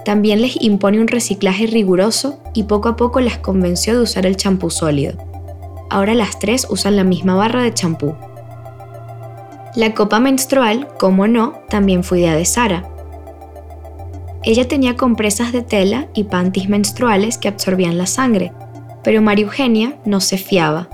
También 0.04 0.42
les 0.42 0.60
impone 0.60 1.00
un 1.00 1.08
reciclaje 1.08 1.66
riguroso 1.66 2.40
y 2.54 2.64
poco 2.64 2.88
a 2.88 2.96
poco 2.96 3.20
las 3.20 3.38
convenció 3.38 3.94
de 3.94 4.02
usar 4.02 4.26
el 4.26 4.36
champú 4.36 4.70
sólido. 4.70 5.14
Ahora 5.90 6.14
las 6.14 6.38
tres 6.38 6.66
usan 6.70 6.96
la 6.96 7.04
misma 7.04 7.34
barra 7.34 7.62
de 7.62 7.74
champú. 7.74 8.14
La 9.74 9.94
copa 9.94 10.20
menstrual, 10.20 10.88
como 10.98 11.26
no, 11.28 11.60
también 11.68 12.04
fue 12.04 12.20
idea 12.20 12.36
de 12.36 12.44
Sara. 12.44 12.88
Ella 14.42 14.66
tenía 14.66 14.96
compresas 14.96 15.52
de 15.52 15.62
tela 15.62 16.08
y 16.14 16.24
panties 16.24 16.68
menstruales 16.68 17.38
que 17.38 17.48
absorbían 17.48 17.96
la 17.96 18.06
sangre, 18.06 18.52
pero 19.04 19.22
María 19.22 19.44
Eugenia 19.44 19.96
no 20.04 20.20
se 20.20 20.36
fiaba 20.36 20.88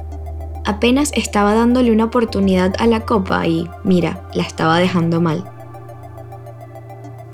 apenas 0.69 1.13
estaba 1.15 1.55
dándole 1.55 1.91
una 1.91 2.05
oportunidad 2.05 2.75
a 2.79 2.87
la 2.87 3.01
copa 3.01 3.47
y, 3.47 3.67
mira, 3.85 4.29
la 4.35 4.43
estaba 4.43 4.79
dejando 4.79 5.19
mal. 5.19 5.43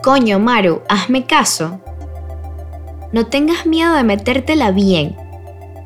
Coño, 0.04 0.38
Maru, 0.38 0.82
hazme 0.86 1.24
caso. 1.24 1.80
No 3.14 3.24
tengas 3.24 3.64
miedo 3.64 3.94
de 3.94 4.04
metértela 4.04 4.70
bien. 4.70 5.16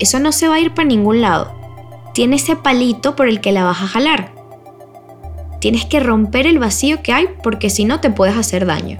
Eso 0.00 0.18
no 0.18 0.32
se 0.32 0.48
va 0.48 0.56
a 0.56 0.60
ir 0.60 0.74
para 0.74 0.88
ningún 0.88 1.20
lado. 1.20 1.52
Tiene 2.14 2.34
ese 2.34 2.56
palito 2.56 3.14
por 3.14 3.28
el 3.28 3.40
que 3.40 3.52
la 3.52 3.62
vas 3.62 3.80
a 3.80 3.86
jalar. 3.86 4.32
Tienes 5.60 5.84
que 5.84 6.00
romper 6.00 6.48
el 6.48 6.58
vacío 6.58 7.00
que 7.00 7.12
hay 7.12 7.28
porque 7.44 7.70
si 7.70 7.84
no 7.84 8.00
te 8.00 8.10
puedes 8.10 8.36
hacer 8.36 8.66
daño. 8.66 8.98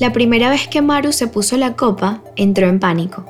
La 0.00 0.12
primera 0.12 0.50
vez 0.50 0.68
que 0.68 0.82
Maru 0.82 1.12
se 1.12 1.26
puso 1.26 1.56
la 1.56 1.76
copa, 1.76 2.20
entró 2.36 2.68
en 2.68 2.78
pánico. 2.78 3.24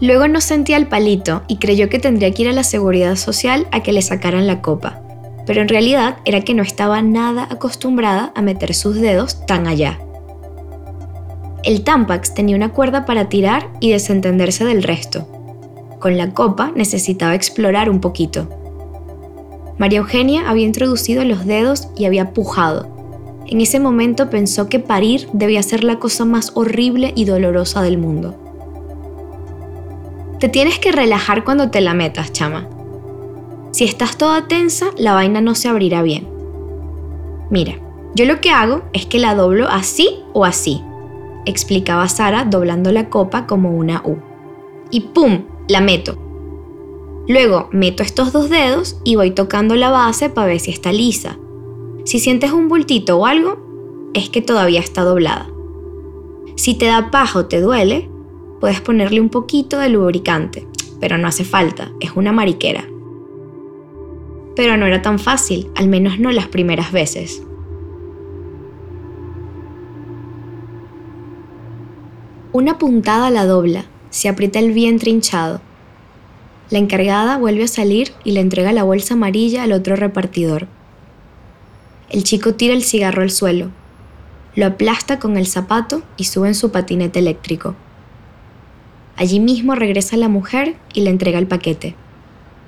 Luego 0.00 0.28
no 0.28 0.40
sentía 0.40 0.78
el 0.78 0.86
palito 0.86 1.42
y 1.46 1.58
creyó 1.58 1.90
que 1.90 1.98
tendría 1.98 2.30
que 2.30 2.44
ir 2.44 2.48
a 2.48 2.52
la 2.52 2.64
seguridad 2.64 3.16
social 3.16 3.66
a 3.70 3.82
que 3.82 3.92
le 3.92 4.00
sacaran 4.00 4.46
la 4.46 4.62
copa, 4.62 5.02
pero 5.46 5.60
en 5.60 5.68
realidad 5.68 6.18
era 6.24 6.42
que 6.42 6.54
no 6.54 6.62
estaba 6.62 7.02
nada 7.02 7.46
acostumbrada 7.50 8.32
a 8.34 8.42
meter 8.42 8.74
sus 8.74 8.96
dedos 8.96 9.44
tan 9.46 9.66
allá. 9.66 9.98
El 11.62 11.82
Tampax 11.82 12.34
tenía 12.34 12.56
una 12.56 12.72
cuerda 12.72 13.06
para 13.06 13.28
tirar 13.28 13.70
y 13.80 13.90
desentenderse 13.90 14.64
del 14.64 14.82
resto. 14.82 15.26
Con 15.98 16.18
la 16.18 16.32
copa 16.32 16.72
necesitaba 16.74 17.34
explorar 17.34 17.88
un 17.88 18.00
poquito. 18.00 18.48
María 19.78 20.00
Eugenia 20.00 20.48
había 20.48 20.66
introducido 20.66 21.24
los 21.24 21.46
dedos 21.46 21.88
y 21.96 22.04
había 22.04 22.32
pujado. 22.32 22.94
En 23.46 23.60
ese 23.60 23.80
momento 23.80 24.30
pensó 24.30 24.68
que 24.68 24.78
parir 24.78 25.28
debía 25.32 25.62
ser 25.62 25.84
la 25.84 25.98
cosa 25.98 26.24
más 26.24 26.52
horrible 26.54 27.12
y 27.16 27.24
dolorosa 27.24 27.82
del 27.82 27.98
mundo. 27.98 28.38
Te 30.38 30.48
tienes 30.48 30.78
que 30.78 30.92
relajar 30.92 31.44
cuando 31.44 31.70
te 31.70 31.80
la 31.80 31.94
metas, 31.94 32.32
chama. 32.32 32.68
Si 33.74 33.82
estás 33.82 34.16
toda 34.16 34.46
tensa, 34.46 34.90
la 34.96 35.14
vaina 35.14 35.40
no 35.40 35.56
se 35.56 35.66
abrirá 35.66 36.00
bien. 36.02 36.28
Mira, 37.50 37.74
yo 38.14 38.24
lo 38.24 38.40
que 38.40 38.50
hago 38.50 38.82
es 38.92 39.04
que 39.04 39.18
la 39.18 39.34
doblo 39.34 39.66
así 39.68 40.20
o 40.32 40.44
así, 40.44 40.80
explicaba 41.44 42.06
Sara 42.06 42.44
doblando 42.44 42.92
la 42.92 43.10
copa 43.10 43.48
como 43.48 43.72
una 43.72 44.00
U. 44.04 44.18
Y 44.92 45.00
¡pum! 45.00 45.46
La 45.66 45.80
meto. 45.80 46.16
Luego 47.26 47.68
meto 47.72 48.04
estos 48.04 48.32
dos 48.32 48.48
dedos 48.48 48.96
y 49.02 49.16
voy 49.16 49.32
tocando 49.32 49.74
la 49.74 49.90
base 49.90 50.30
para 50.30 50.46
ver 50.46 50.60
si 50.60 50.70
está 50.70 50.92
lisa. 50.92 51.36
Si 52.04 52.20
sientes 52.20 52.52
un 52.52 52.68
bultito 52.68 53.18
o 53.18 53.26
algo, 53.26 54.12
es 54.14 54.28
que 54.28 54.40
todavía 54.40 54.78
está 54.78 55.02
doblada. 55.02 55.48
Si 56.54 56.76
te 56.76 56.86
da 56.86 57.10
paja 57.10 57.40
o 57.40 57.46
te 57.46 57.60
duele, 57.60 58.08
puedes 58.60 58.80
ponerle 58.80 59.20
un 59.20 59.30
poquito 59.30 59.80
de 59.80 59.88
lubricante, 59.88 60.64
pero 61.00 61.18
no 61.18 61.26
hace 61.26 61.42
falta, 61.42 61.90
es 61.98 62.12
una 62.14 62.30
mariquera. 62.30 62.84
Pero 64.56 64.76
no 64.76 64.86
era 64.86 65.02
tan 65.02 65.18
fácil, 65.18 65.68
al 65.74 65.88
menos 65.88 66.18
no 66.18 66.30
las 66.30 66.48
primeras 66.48 66.92
veces. 66.92 67.42
Una 72.52 72.78
puntada 72.78 73.30
la 73.30 73.46
dobla, 73.46 73.84
se 74.10 74.28
aprieta 74.28 74.60
el 74.60 74.72
vientre 74.72 75.10
hinchado. 75.10 75.60
La 76.70 76.78
encargada 76.78 77.36
vuelve 77.36 77.64
a 77.64 77.68
salir 77.68 78.12
y 78.22 78.32
le 78.32 78.40
entrega 78.40 78.72
la 78.72 78.84
bolsa 78.84 79.14
amarilla 79.14 79.64
al 79.64 79.72
otro 79.72 79.96
repartidor. 79.96 80.68
El 82.10 82.22
chico 82.22 82.54
tira 82.54 82.74
el 82.74 82.84
cigarro 82.84 83.22
al 83.22 83.30
suelo, 83.30 83.70
lo 84.56 84.66
aplasta 84.66 85.18
con 85.18 85.36
el 85.36 85.46
zapato 85.46 86.02
y 86.16 86.24
sube 86.24 86.46
en 86.46 86.54
su 86.54 86.70
patinete 86.70 87.18
eléctrico. 87.18 87.74
Allí 89.16 89.40
mismo 89.40 89.74
regresa 89.74 90.16
la 90.16 90.28
mujer 90.28 90.76
y 90.92 91.00
le 91.00 91.10
entrega 91.10 91.40
el 91.40 91.48
paquete. 91.48 91.96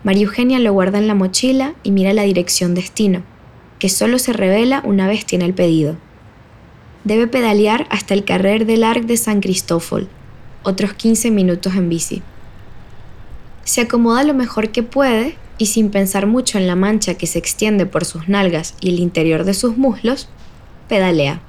María 0.07 0.23
Eugenia 0.23 0.61
lo 0.61 0.73
guarda 0.73 0.99
en 0.99 1.09
la 1.09 1.17
mochila 1.17 1.75
y 1.83 1.91
mira 1.91 2.13
la 2.13 2.23
dirección 2.23 2.77
destino, 2.77 3.25
que 3.81 3.89
solo 3.89 4.21
se 4.21 4.33
revela 4.33 4.81
una 4.85 5.09
vez 5.09 5.27
tiene 5.27 5.47
el 5.47 5.53
pedido. 5.53 5.97
Debe 7.03 7.27
pedalear 7.27 7.89
hasta 7.91 8.15
el 8.15 8.25
carrer 8.25 8.67
del 8.67 8.85
Arc 8.85 9.03
de 9.03 9.17
San 9.17 9.41
Cristóbal, 9.41 10.07
otros 10.63 10.93
15 10.93 11.33
minutos 11.33 11.75
en 11.75 11.89
bici. 11.89 12.23
Se 13.65 13.81
acomoda 13.81 14.23
lo 14.23 14.33
mejor 14.33 14.69
que 14.69 14.85
puede 14.85 15.35
y 15.59 15.67
sin 15.67 15.91
pensar 15.91 16.29
mucho 16.29 16.57
en 16.57 16.69
la 16.69 16.77
mancha 16.77 17.15
que 17.15 17.27
se 17.27 17.41
extiende 17.41 17.85
por 17.85 18.05
sus 18.05 18.29
nalgas 18.29 18.77
y 18.81 18.91
el 18.91 19.01
interior 19.01 19.43
de 19.43 19.55
sus 19.55 19.77
muslos, 19.77 20.29
pedalea. 20.89 21.41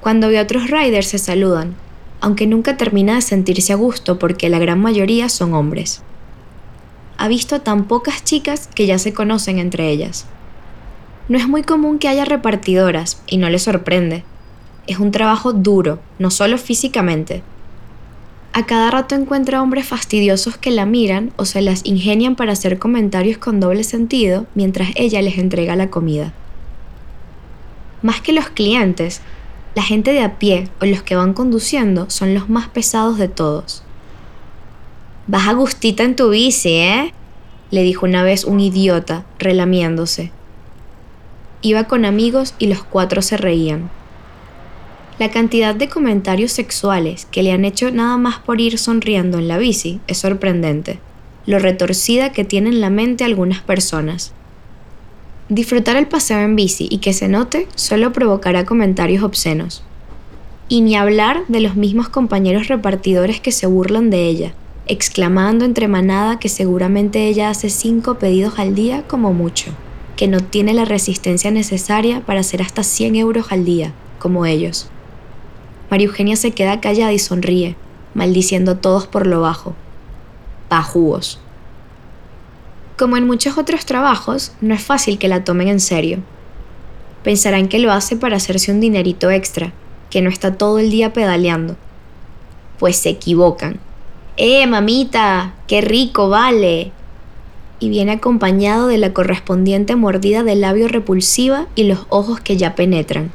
Cuando 0.00 0.28
ve 0.28 0.38
a 0.38 0.42
otros 0.44 0.70
riders 0.70 1.08
se 1.08 1.18
saludan, 1.18 1.74
aunque 2.22 2.46
nunca 2.46 2.78
termina 2.78 3.16
de 3.16 3.20
sentirse 3.20 3.74
a 3.74 3.76
gusto 3.76 4.18
porque 4.18 4.48
la 4.48 4.58
gran 4.58 4.80
mayoría 4.80 5.28
son 5.28 5.52
hombres. 5.52 6.02
Ha 7.16 7.28
visto 7.28 7.60
tan 7.60 7.84
pocas 7.84 8.24
chicas 8.24 8.68
que 8.74 8.86
ya 8.86 8.98
se 8.98 9.12
conocen 9.12 9.58
entre 9.58 9.90
ellas. 9.90 10.26
No 11.28 11.38
es 11.38 11.48
muy 11.48 11.62
común 11.62 11.98
que 11.98 12.08
haya 12.08 12.24
repartidoras, 12.24 13.22
y 13.26 13.38
no 13.38 13.48
le 13.48 13.58
sorprende. 13.58 14.24
Es 14.86 14.98
un 14.98 15.10
trabajo 15.10 15.52
duro, 15.52 16.00
no 16.18 16.30
solo 16.30 16.58
físicamente. 16.58 17.42
A 18.52 18.66
cada 18.66 18.90
rato 18.90 19.14
encuentra 19.14 19.62
hombres 19.62 19.86
fastidiosos 19.86 20.56
que 20.56 20.70
la 20.70 20.86
miran 20.86 21.32
o 21.36 21.44
se 21.44 21.62
las 21.62 21.84
ingenian 21.84 22.36
para 22.36 22.52
hacer 22.52 22.78
comentarios 22.78 23.38
con 23.38 23.58
doble 23.58 23.84
sentido 23.84 24.46
mientras 24.54 24.90
ella 24.94 25.22
les 25.22 25.38
entrega 25.38 25.76
la 25.76 25.90
comida. 25.90 26.32
Más 28.02 28.20
que 28.20 28.32
los 28.32 28.48
clientes, 28.48 29.22
la 29.74 29.82
gente 29.82 30.12
de 30.12 30.22
a 30.22 30.38
pie 30.38 30.68
o 30.80 30.84
los 30.84 31.02
que 31.02 31.16
van 31.16 31.32
conduciendo 31.32 32.10
son 32.10 32.34
los 32.34 32.50
más 32.50 32.68
pesados 32.68 33.18
de 33.18 33.28
todos. 33.28 33.83
Vas 35.26 35.48
a 35.48 35.54
gustita 35.54 36.02
en 36.02 36.16
tu 36.16 36.28
bici, 36.28 36.74
¿eh? 36.74 37.14
le 37.70 37.82
dijo 37.82 38.04
una 38.04 38.22
vez 38.22 38.44
un 38.44 38.60
idiota, 38.60 39.24
relamiéndose. 39.38 40.30
Iba 41.62 41.84
con 41.84 42.04
amigos 42.04 42.54
y 42.58 42.66
los 42.66 42.84
cuatro 42.84 43.22
se 43.22 43.38
reían. 43.38 43.90
La 45.18 45.30
cantidad 45.30 45.74
de 45.74 45.88
comentarios 45.88 46.52
sexuales 46.52 47.26
que 47.30 47.42
le 47.42 47.52
han 47.52 47.64
hecho 47.64 47.90
nada 47.90 48.18
más 48.18 48.38
por 48.38 48.60
ir 48.60 48.78
sonriendo 48.78 49.38
en 49.38 49.48
la 49.48 49.56
bici 49.56 49.98
es 50.08 50.18
sorprendente, 50.18 50.98
lo 51.46 51.58
retorcida 51.58 52.32
que 52.32 52.44
tienen 52.44 52.82
la 52.82 52.90
mente 52.90 53.24
algunas 53.24 53.62
personas. 53.62 54.34
Disfrutar 55.48 55.96
el 55.96 56.06
paseo 56.06 56.40
en 56.40 56.54
bici 56.54 56.86
y 56.90 56.98
que 56.98 57.14
se 57.14 57.28
note 57.28 57.66
solo 57.76 58.12
provocará 58.12 58.66
comentarios 58.66 59.22
obscenos. 59.22 59.82
Y 60.68 60.82
ni 60.82 60.96
hablar 60.96 61.44
de 61.48 61.60
los 61.60 61.76
mismos 61.76 62.10
compañeros 62.10 62.68
repartidores 62.68 63.40
que 63.40 63.52
se 63.52 63.66
burlan 63.66 64.10
de 64.10 64.26
ella, 64.26 64.54
exclamando 64.86 65.64
entre 65.64 65.88
manada 65.88 66.38
que 66.38 66.48
seguramente 66.48 67.26
ella 67.26 67.48
hace 67.48 67.70
cinco 67.70 68.18
pedidos 68.18 68.58
al 68.58 68.74
día 68.74 69.04
como 69.06 69.32
mucho, 69.32 69.72
que 70.16 70.28
no 70.28 70.40
tiene 70.40 70.74
la 70.74 70.84
resistencia 70.84 71.50
necesaria 71.50 72.20
para 72.20 72.40
hacer 72.40 72.60
hasta 72.60 72.82
100 72.82 73.16
euros 73.16 73.50
al 73.50 73.64
día, 73.64 73.92
como 74.18 74.44
ellos. 74.46 74.88
María 75.90 76.06
Eugenia 76.06 76.36
se 76.36 76.50
queda 76.50 76.80
callada 76.80 77.12
y 77.12 77.18
sonríe, 77.18 77.76
maldiciendo 78.14 78.72
a 78.72 78.80
todos 78.80 79.06
por 79.06 79.26
lo 79.26 79.40
bajo. 79.40 79.74
Pajúos. 80.68 81.40
Como 82.98 83.16
en 83.16 83.26
muchos 83.26 83.58
otros 83.58 83.86
trabajos, 83.86 84.52
no 84.60 84.74
es 84.74 84.82
fácil 84.82 85.18
que 85.18 85.28
la 85.28 85.44
tomen 85.44 85.68
en 85.68 85.80
serio. 85.80 86.18
Pensarán 87.22 87.68
que 87.68 87.78
lo 87.78 87.90
hace 87.90 88.16
para 88.16 88.36
hacerse 88.36 88.70
un 88.70 88.80
dinerito 88.80 89.30
extra, 89.30 89.72
que 90.10 90.20
no 90.20 90.28
está 90.28 90.56
todo 90.56 90.78
el 90.78 90.90
día 90.90 91.12
pedaleando. 91.12 91.76
Pues 92.78 92.96
se 92.96 93.08
equivocan. 93.08 93.80
¡Eh, 94.36 94.66
mamita! 94.66 95.54
¡Qué 95.66 95.80
rico, 95.80 96.28
vale! 96.28 96.92
y 97.84 97.90
viene 97.90 98.12
acompañado 98.12 98.86
de 98.86 98.96
la 98.96 99.12
correspondiente 99.12 99.94
mordida 99.94 100.42
del 100.42 100.62
labio 100.62 100.88
repulsiva 100.88 101.66
y 101.74 101.84
los 101.84 102.06
ojos 102.08 102.40
que 102.40 102.56
ya 102.56 102.74
penetran. 102.74 103.30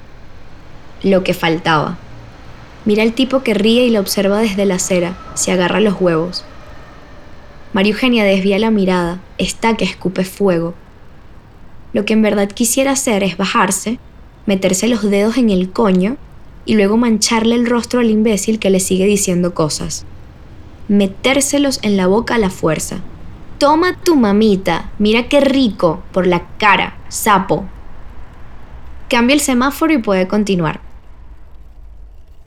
Lo 1.04 1.24
que 1.24 1.36
faltaba. 1.36 2.00
Mira 2.84 3.04
al 3.04 3.14
tipo 3.14 3.44
que 3.44 3.54
ríe 3.54 3.86
y 3.86 3.92
lo 3.92 4.00
observa 4.00 4.40
desde 4.40 4.66
la 4.66 4.76
acera, 4.76 5.18
se 5.36 5.52
agarra 5.52 5.80
los 5.80 6.02
huevos. 6.02 6.44
María 7.74 7.92
Eugenia 7.92 8.24
desvía 8.24 8.58
la 8.58 8.72
mirada, 8.72 9.20
está 9.38 9.78
que 9.78 9.86
escupe 9.86 10.24
fuego. 10.24 10.74
Lo 11.94 12.06
que 12.06 12.14
en 12.14 12.24
verdad 12.24 12.48
quisiera 12.48 12.92
hacer 12.92 13.24
es 13.24 13.38
bajarse, 13.38 14.00
meterse 14.48 14.88
los 14.88 15.04
dedos 15.04 15.38
en 15.38 15.52
el 15.52 15.70
coño 15.70 16.18
y 16.66 16.76
luego 16.76 16.98
mancharle 16.98 17.54
el 17.54 17.68
rostro 17.68 18.00
al 18.00 18.10
imbécil 18.10 18.58
que 18.58 18.72
le 18.72 18.80
sigue 18.80 19.06
diciendo 19.06 19.54
cosas. 19.54 20.06
Metérselos 20.90 21.80
en 21.84 21.98
la 21.98 22.08
boca 22.08 22.36
a 22.36 22.40
la 22.40 22.50
fuerza. 22.50 22.98
Toma 23.60 23.96
tu 23.96 24.16
mamita, 24.16 24.90
mira 24.98 25.28
qué 25.28 25.40
rico, 25.40 26.02
por 26.12 26.26
la 26.26 26.48
cara, 26.58 26.98
sapo. 27.10 27.66
Cambia 29.08 29.36
el 29.36 29.40
semáforo 29.40 29.94
y 29.94 30.00
puede 30.00 30.28
continuar. 30.28 30.82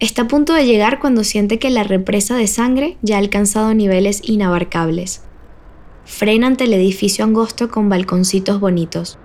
Está 0.01 0.23
a 0.23 0.29
punto 0.29 0.55
de 0.55 0.67
llegar 0.67 0.99
cuando 0.99 1.23
siente 1.23 1.61
que 1.61 1.71
la 1.71 1.85
represa 1.85 2.35
de 2.35 2.49
sangre 2.49 2.99
ya 3.01 3.15
ha 3.15 3.19
alcanzado 3.21 3.75
niveles 3.75 4.21
inabarcables. 4.25 5.23
Frena 6.05 6.49
ante 6.49 6.65
el 6.65 6.73
edificio 6.73 7.25
angosto 7.25 7.71
con 7.71 7.89
balconcitos 7.89 8.59
bonitos. 8.59 9.19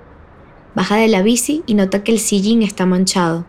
Baja 0.75 0.95
de 0.97 1.07
la 1.07 1.23
bici 1.23 1.63
y 1.65 1.73
nota 1.73 2.03
que 2.03 2.11
el 2.11 2.19
sillín 2.19 2.61
está 2.61 2.85
manchado. 2.85 3.47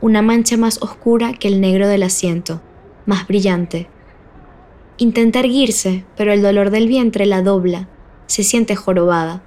Una 0.00 0.22
mancha 0.22 0.56
más 0.56 0.80
oscura 0.80 1.34
que 1.34 1.48
el 1.48 1.60
negro 1.60 1.88
del 1.88 2.04
asiento, 2.04 2.62
más 3.04 3.26
brillante. 3.26 3.90
Intenta 4.98 5.40
erguirse, 5.40 6.04
pero 6.16 6.32
el 6.32 6.42
dolor 6.42 6.70
del 6.70 6.88
vientre 6.88 7.26
la 7.26 7.42
dobla. 7.42 7.88
Se 8.26 8.42
siente 8.42 8.76
jorobada. 8.76 9.42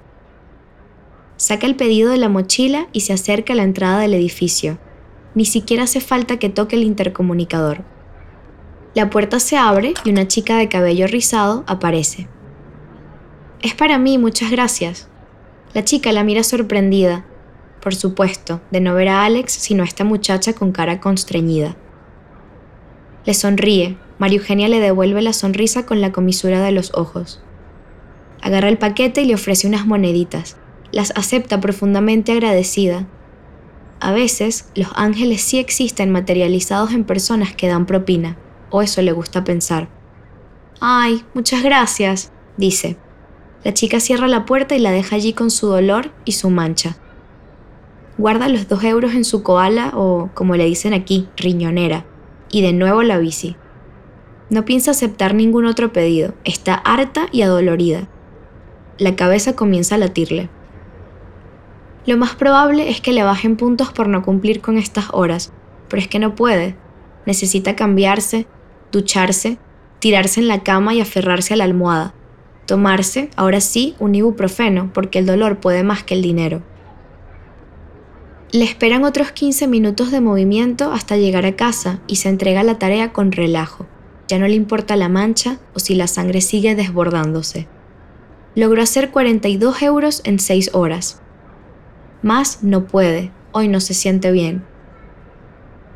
Saca 1.36 1.66
el 1.66 1.76
pedido 1.76 2.10
de 2.10 2.18
la 2.18 2.28
mochila 2.28 2.88
y 2.92 3.00
se 3.00 3.12
acerca 3.12 3.52
a 3.52 3.56
la 3.56 3.62
entrada 3.62 4.00
del 4.00 4.14
edificio 4.14 4.78
ni 5.34 5.44
siquiera 5.44 5.84
hace 5.84 6.00
falta 6.00 6.38
que 6.38 6.48
toque 6.48 6.76
el 6.76 6.82
intercomunicador. 6.82 7.84
La 8.94 9.10
puerta 9.10 9.38
se 9.38 9.56
abre 9.56 9.94
y 10.04 10.10
una 10.10 10.26
chica 10.26 10.56
de 10.56 10.68
cabello 10.68 11.06
rizado 11.06 11.64
aparece. 11.66 12.28
Es 13.62 13.74
para 13.74 13.98
mí, 13.98 14.18
muchas 14.18 14.50
gracias. 14.50 15.08
La 15.74 15.84
chica 15.84 16.10
la 16.12 16.24
mira 16.24 16.42
sorprendida, 16.42 17.24
por 17.80 17.94
supuesto, 17.94 18.60
de 18.70 18.80
no 18.80 18.94
ver 18.94 19.08
a 19.08 19.24
Alex 19.24 19.52
sino 19.52 19.82
a 19.82 19.86
esta 19.86 20.04
muchacha 20.04 20.52
con 20.54 20.72
cara 20.72 21.00
constreñida. 21.00 21.76
Le 23.24 23.34
sonríe, 23.34 23.96
María 24.20 24.38
Eugenia 24.38 24.68
le 24.68 24.78
devuelve 24.78 25.20
la 25.20 25.32
sonrisa 25.32 25.84
con 25.84 26.00
la 26.00 26.12
comisura 26.12 26.62
de 26.62 26.70
los 26.70 26.92
ojos. 26.94 27.42
Agarra 28.40 28.68
el 28.68 28.78
paquete 28.78 29.22
y 29.22 29.24
le 29.24 29.34
ofrece 29.34 29.66
unas 29.66 29.84
moneditas. 29.84 30.56
Las 30.92 31.12
acepta 31.16 31.60
profundamente 31.60 32.30
agradecida, 32.30 33.08
a 34.02 34.12
veces, 34.12 34.70
los 34.74 34.88
ángeles 34.94 35.42
sí 35.42 35.58
existen 35.58 36.10
materializados 36.10 36.92
en 36.92 37.04
personas 37.04 37.54
que 37.54 37.68
dan 37.68 37.84
propina, 37.84 38.38
o 38.70 38.80
eso 38.80 39.02
le 39.02 39.12
gusta 39.12 39.44
pensar. 39.44 39.90
Ay, 40.80 41.22
muchas 41.34 41.62
gracias, 41.62 42.32
dice. 42.56 42.96
La 43.62 43.74
chica 43.74 44.00
cierra 44.00 44.26
la 44.26 44.46
puerta 44.46 44.74
y 44.74 44.78
la 44.78 44.90
deja 44.90 45.16
allí 45.16 45.34
con 45.34 45.50
su 45.50 45.66
dolor 45.66 46.12
y 46.24 46.32
su 46.32 46.48
mancha. 46.48 46.96
Guarda 48.16 48.48
los 48.48 48.68
dos 48.68 48.82
euros 48.84 49.12
en 49.12 49.26
su 49.26 49.42
koala 49.42 49.92
o, 49.94 50.30
como 50.32 50.56
le 50.56 50.64
dicen 50.64 50.94
aquí, 50.94 51.28
riñonera, 51.36 52.06
y 52.50 52.62
de 52.62 52.72
nuevo 52.72 53.02
la 53.02 53.18
bici. 53.18 53.56
No 54.50 54.64
piensa 54.64 54.90
aceptar 54.90 55.34
ningún 55.34 55.64
otro 55.64 55.92
pedido, 55.92 56.34
está 56.44 56.74
harta 56.74 57.28
y 57.30 57.42
adolorida. 57.42 58.08
La 58.98 59.14
cabeza 59.14 59.54
comienza 59.54 59.94
a 59.94 59.98
latirle. 59.98 60.50
Lo 62.04 62.16
más 62.16 62.34
probable 62.34 62.90
es 62.90 63.00
que 63.00 63.12
le 63.12 63.22
bajen 63.22 63.56
puntos 63.56 63.92
por 63.92 64.08
no 64.08 64.22
cumplir 64.22 64.60
con 64.60 64.76
estas 64.76 65.06
horas, 65.12 65.52
pero 65.88 66.02
es 66.02 66.08
que 66.08 66.18
no 66.18 66.34
puede. 66.34 66.74
Necesita 67.26 67.76
cambiarse, 67.76 68.48
ducharse, 68.90 69.58
tirarse 70.00 70.40
en 70.40 70.48
la 70.48 70.64
cama 70.64 70.94
y 70.94 71.00
aferrarse 71.00 71.54
a 71.54 71.56
la 71.56 71.64
almohada. 71.64 72.12
Tomarse, 72.66 73.30
ahora 73.36 73.60
sí, 73.60 73.94
un 74.00 74.16
ibuprofeno, 74.16 74.90
porque 74.92 75.20
el 75.20 75.26
dolor 75.26 75.60
puede 75.60 75.84
más 75.84 76.02
que 76.02 76.14
el 76.14 76.22
dinero. 76.22 76.62
Le 78.50 78.64
esperan 78.64 79.04
otros 79.04 79.30
15 79.30 79.68
minutos 79.68 80.10
de 80.10 80.20
movimiento 80.20 80.90
hasta 80.90 81.16
llegar 81.16 81.46
a 81.46 81.54
casa 81.54 82.00
y 82.08 82.16
se 82.16 82.28
entrega 82.28 82.64
la 82.64 82.80
tarea 82.80 83.12
con 83.12 83.30
relajo. 83.30 83.86
Ya 84.30 84.38
no 84.38 84.46
le 84.46 84.54
importa 84.54 84.94
la 84.94 85.08
mancha 85.08 85.58
o 85.74 85.80
si 85.80 85.96
la 85.96 86.06
sangre 86.06 86.40
sigue 86.40 86.76
desbordándose. 86.76 87.66
Logró 88.54 88.80
hacer 88.80 89.10
42 89.10 89.82
euros 89.82 90.22
en 90.24 90.38
6 90.38 90.70
horas. 90.72 91.20
Más 92.22 92.62
no 92.62 92.86
puede, 92.86 93.32
hoy 93.50 93.66
no 93.66 93.80
se 93.80 93.92
siente 93.92 94.30
bien. 94.30 94.64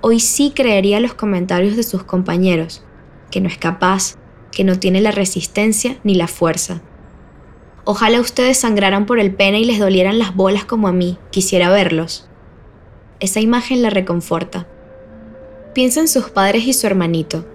Hoy 0.01 0.19
sí 0.19 0.51
creería 0.53 0.99
los 0.99 1.15
comentarios 1.15 1.77
de 1.77 1.85
sus 1.85 2.03
compañeros, 2.03 2.83
que 3.31 3.41
no 3.41 3.47
es 3.47 3.57
capaz, 3.57 4.17
que 4.51 4.65
no 4.65 4.81
tiene 4.81 5.01
la 5.01 5.13
resistencia 5.13 6.01
ni 6.03 6.17
la 6.17 6.27
fuerza. 6.27 6.83
Ojalá 7.85 8.19
ustedes 8.19 8.59
sangraran 8.59 9.07
por 9.07 9.21
el 9.21 9.33
pene 9.33 9.61
y 9.61 9.65
les 9.65 9.79
dolieran 9.79 10.19
las 10.19 10.35
bolas 10.35 10.65
como 10.65 10.89
a 10.89 10.93
mí, 10.93 11.19
quisiera 11.31 11.71
verlos. 11.71 12.29
Esa 13.21 13.39
imagen 13.39 13.81
la 13.81 13.91
reconforta. 13.91 14.67
Piensa 15.73 16.01
en 16.01 16.09
sus 16.09 16.31
padres 16.31 16.67
y 16.67 16.73
su 16.73 16.89
hermanito, 16.89 17.47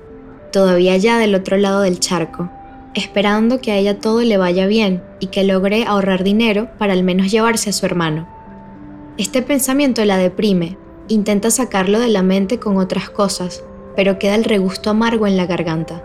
todavía 0.51 0.93
allá 0.93 1.17
del 1.17 1.35
otro 1.35 1.57
lado 1.57 1.81
del 1.81 1.99
charco, 1.99 2.49
esperando 2.93 3.61
que 3.61 3.71
a 3.71 3.77
ella 3.77 3.99
todo 3.99 4.21
le 4.21 4.37
vaya 4.37 4.67
bien 4.67 5.03
y 5.19 5.27
que 5.27 5.43
logre 5.43 5.85
ahorrar 5.85 6.23
dinero 6.23 6.69
para 6.77 6.93
al 6.93 7.03
menos 7.03 7.31
llevarse 7.31 7.69
a 7.69 7.73
su 7.73 7.85
hermano. 7.85 8.27
Este 9.17 9.41
pensamiento 9.41 10.03
la 10.05 10.17
deprime, 10.17 10.77
intenta 11.07 11.51
sacarlo 11.51 11.99
de 11.99 12.09
la 12.09 12.23
mente 12.23 12.59
con 12.59 12.77
otras 12.77 13.09
cosas, 13.09 13.63
pero 13.95 14.17
queda 14.17 14.35
el 14.35 14.45
regusto 14.45 14.89
amargo 14.89 15.27
en 15.27 15.37
la 15.37 15.45
garganta. 15.45 16.03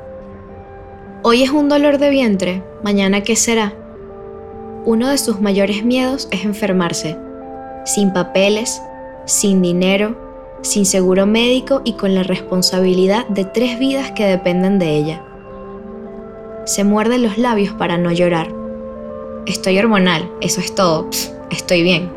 Hoy 1.22 1.42
es 1.42 1.50
un 1.50 1.68
dolor 1.68 1.98
de 1.98 2.10
vientre, 2.10 2.62
mañana 2.82 3.22
qué 3.22 3.36
será. 3.36 3.72
Uno 4.84 5.08
de 5.08 5.16
sus 5.16 5.40
mayores 5.40 5.84
miedos 5.84 6.28
es 6.30 6.44
enfermarse, 6.44 7.16
sin 7.84 8.12
papeles, 8.12 8.82
sin 9.24 9.62
dinero, 9.62 10.23
sin 10.64 10.86
seguro 10.86 11.26
médico 11.26 11.82
y 11.84 11.92
con 11.92 12.14
la 12.14 12.22
responsabilidad 12.22 13.28
de 13.28 13.44
tres 13.44 13.78
vidas 13.78 14.12
que 14.12 14.24
dependen 14.24 14.78
de 14.78 14.96
ella. 14.96 15.24
Se 16.64 16.84
muerde 16.84 17.18
los 17.18 17.38
labios 17.38 17.74
para 17.74 17.98
no 17.98 18.10
llorar. 18.10 18.48
Estoy 19.46 19.78
hormonal, 19.78 20.30
eso 20.40 20.60
es 20.60 20.74
todo, 20.74 21.08
estoy 21.50 21.82
bien. 21.82 22.10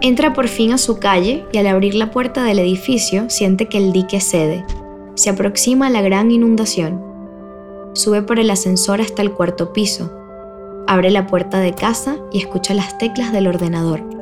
Entra 0.00 0.32
por 0.32 0.48
fin 0.48 0.72
a 0.72 0.78
su 0.78 0.98
calle 0.98 1.44
y 1.52 1.58
al 1.58 1.66
abrir 1.66 1.94
la 1.94 2.10
puerta 2.10 2.44
del 2.44 2.60
edificio 2.60 3.28
siente 3.28 3.66
que 3.66 3.78
el 3.78 3.92
dique 3.92 4.20
cede. 4.20 4.64
Se 5.14 5.28
aproxima 5.28 5.88
a 5.88 5.90
la 5.90 6.00
gran 6.00 6.30
inundación. 6.30 7.02
Sube 7.94 8.22
por 8.22 8.38
el 8.38 8.50
ascensor 8.50 9.00
hasta 9.00 9.22
el 9.22 9.32
cuarto 9.32 9.72
piso. 9.72 10.10
Abre 10.86 11.10
la 11.10 11.26
puerta 11.26 11.58
de 11.58 11.74
casa 11.74 12.16
y 12.32 12.38
escucha 12.38 12.72
las 12.72 12.96
teclas 12.96 13.32
del 13.32 13.48
ordenador. 13.48 14.17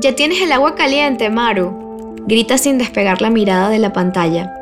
Ya 0.00 0.14
tienes 0.14 0.42
el 0.42 0.52
agua 0.52 0.74
caliente, 0.74 1.30
Maru, 1.30 2.16
grita 2.26 2.58
sin 2.58 2.78
despegar 2.78 3.22
la 3.22 3.30
mirada 3.30 3.68
de 3.68 3.78
la 3.78 3.92
pantalla. 3.92 4.52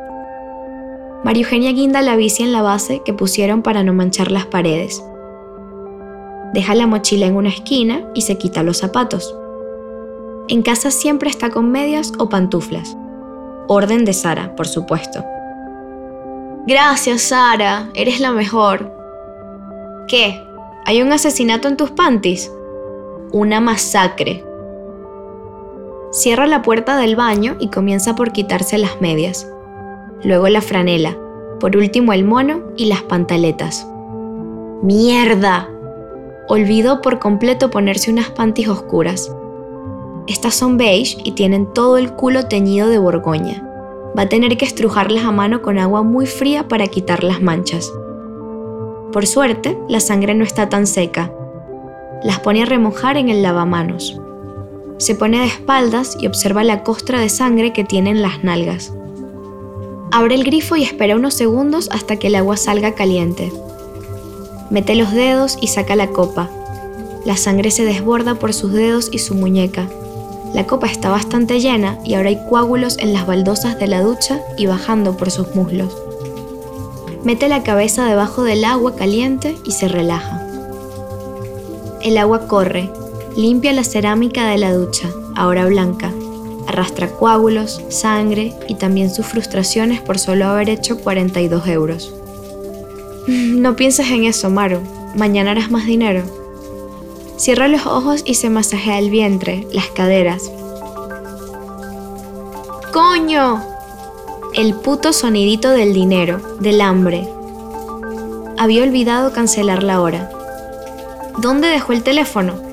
María 1.23 1.43
Eugenia 1.43 1.71
guinda 1.71 2.01
la 2.01 2.15
bici 2.15 2.43
en 2.43 2.51
la 2.51 2.61
base 2.61 3.01
que 3.03 3.13
pusieron 3.13 3.61
para 3.61 3.83
no 3.83 3.93
manchar 3.93 4.31
las 4.31 4.45
paredes. 4.45 5.03
Deja 6.53 6.75
la 6.75 6.85
mochila 6.85 7.25
en 7.25 7.35
una 7.35 7.49
esquina 7.49 8.03
y 8.13 8.21
se 8.21 8.37
quita 8.37 8.61
los 8.61 8.77
zapatos. 8.77 9.35
En 10.49 10.61
casa 10.61 10.91
siempre 10.91 11.29
está 11.29 11.49
con 11.49 11.71
medias 11.71 12.11
o 12.19 12.29
pantuflas. 12.29 12.95
Orden 13.67 14.03
de 14.03 14.13
Sara, 14.13 14.55
por 14.55 14.67
supuesto. 14.67 15.23
Gracias, 16.67 17.23
Sara, 17.23 17.89
eres 17.95 18.19
la 18.19 18.33
mejor. 18.33 18.91
¿Qué? 20.07 20.45
¿Hay 20.85 21.01
un 21.01 21.11
asesinato 21.13 21.69
en 21.69 21.77
tus 21.77 21.91
panties? 21.91 22.51
Una 23.31 23.61
masacre. 23.61 24.43
Cierra 26.13 26.45
la 26.45 26.61
puerta 26.61 26.95
del 26.95 27.15
baño 27.15 27.55
y 27.59 27.69
comienza 27.69 28.13
por 28.13 28.31
quitarse 28.33 28.77
las 28.77 29.01
medias. 29.01 29.49
Luego 30.23 30.47
la 30.47 30.61
franela, 30.61 31.17
por 31.59 31.75
último 31.75 32.13
el 32.13 32.23
mono 32.23 32.61
y 32.77 32.85
las 32.85 33.01
pantaletas. 33.01 33.87
¡Mierda! 34.83 35.67
Olvidó 36.47 37.01
por 37.01 37.17
completo 37.17 37.71
ponerse 37.71 38.11
unas 38.11 38.29
panties 38.29 38.67
oscuras. 38.67 39.35
Estas 40.27 40.53
son 40.53 40.77
beige 40.77 41.17
y 41.23 41.31
tienen 41.31 41.73
todo 41.73 41.97
el 41.97 42.13
culo 42.13 42.45
teñido 42.45 42.89
de 42.89 42.99
borgoña. 42.99 43.67
Va 44.15 44.21
a 44.21 44.29
tener 44.29 44.55
que 44.55 44.65
estrujarlas 44.65 45.25
a 45.25 45.31
mano 45.31 45.63
con 45.63 45.79
agua 45.79 46.03
muy 46.03 46.27
fría 46.27 46.67
para 46.67 46.85
quitar 46.85 47.23
las 47.23 47.41
manchas. 47.41 47.91
Por 49.11 49.25
suerte, 49.25 49.79
la 49.89 49.99
sangre 49.99 50.35
no 50.35 50.43
está 50.43 50.69
tan 50.69 50.85
seca. 50.85 51.31
Las 52.21 52.39
pone 52.39 52.61
a 52.61 52.67
remojar 52.67 53.17
en 53.17 53.29
el 53.29 53.41
lavamanos. 53.41 54.19
Se 54.97 55.15
pone 55.15 55.39
de 55.39 55.45
espaldas 55.45 56.15
y 56.19 56.27
observa 56.27 56.63
la 56.63 56.83
costra 56.83 57.19
de 57.19 57.29
sangre 57.29 57.73
que 57.73 57.83
tienen 57.83 58.21
las 58.21 58.43
nalgas. 58.43 58.93
Abre 60.11 60.35
el 60.35 60.43
grifo 60.43 60.75
y 60.75 60.83
espera 60.83 61.15
unos 61.15 61.33
segundos 61.33 61.89
hasta 61.91 62.17
que 62.17 62.27
el 62.27 62.35
agua 62.35 62.55
salga 62.55 62.93
caliente. 62.93 63.51
Mete 64.69 64.95
los 64.95 65.11
dedos 65.11 65.57
y 65.59 65.67
saca 65.67 65.95
la 65.95 66.07
copa. 66.07 66.49
La 67.25 67.37
sangre 67.37 67.71
se 67.71 67.85
desborda 67.85 68.35
por 68.35 68.53
sus 68.53 68.73
dedos 68.73 69.09
y 69.11 69.19
su 69.19 69.33
muñeca. 69.33 69.89
La 70.53 70.67
copa 70.67 70.87
está 70.87 71.09
bastante 71.09 71.59
llena 71.59 71.97
y 72.05 72.13
ahora 72.13 72.29
hay 72.29 72.39
coágulos 72.47 72.97
en 72.99 73.11
las 73.11 73.25
baldosas 73.25 73.79
de 73.79 73.87
la 73.87 74.01
ducha 74.01 74.39
y 74.57 74.67
bajando 74.67 75.17
por 75.17 75.31
sus 75.31 75.55
muslos. 75.55 75.97
Mete 77.23 77.47
la 77.49 77.63
cabeza 77.63 78.05
debajo 78.05 78.43
del 78.43 78.63
agua 78.65 78.95
caliente 78.95 79.57
y 79.65 79.71
se 79.71 79.87
relaja. 79.87 80.45
El 82.01 82.17
agua 82.17 82.47
corre, 82.47 82.89
limpia 83.35 83.73
la 83.73 83.83
cerámica 83.83 84.47
de 84.47 84.57
la 84.57 84.73
ducha, 84.73 85.09
ahora 85.35 85.65
blanca, 85.65 86.11
arrastra 86.67 87.09
coágulos, 87.09 87.81
sangre 87.89 88.53
y 88.67 88.75
también 88.75 89.13
sus 89.13 89.25
frustraciones 89.25 90.01
por 90.01 90.19
solo 90.19 90.45
haber 90.45 90.69
hecho 90.69 90.97
42 90.99 91.67
euros. 91.67 92.13
No 93.27 93.77
pienses 93.77 94.09
en 94.11 94.25
eso, 94.25 94.49
Maru. 94.49 94.81
Mañana 95.15 95.51
harás 95.51 95.71
más 95.71 95.85
dinero. 95.85 96.23
Cierra 97.37 97.69
los 97.69 97.85
ojos 97.85 98.21
y 98.25 98.33
se 98.33 98.49
masajea 98.49 98.99
el 98.99 99.09
vientre, 99.09 99.65
las 99.71 99.87
caderas. 99.87 100.51
¡Coño! 102.91 103.63
El 104.53 104.75
puto 104.75 105.13
sonidito 105.13 105.71
del 105.71 105.93
dinero, 105.93 106.41
del 106.59 106.81
hambre. 106.81 107.27
Había 108.57 108.83
olvidado 108.83 109.31
cancelar 109.31 109.83
la 109.83 110.01
hora. 110.01 110.29
¿Dónde 111.39 111.69
dejó 111.69 111.93
el 111.93 112.03
teléfono? 112.03 112.72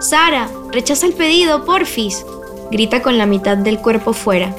Sara, 0.00 0.48
rechaza 0.70 1.06
el 1.06 1.12
pedido, 1.12 1.64
porfis. 1.64 2.24
Grita 2.70 3.02
con 3.02 3.18
la 3.18 3.26
mitad 3.26 3.56
del 3.56 3.78
cuerpo 3.80 4.12
fuera. 4.12 4.54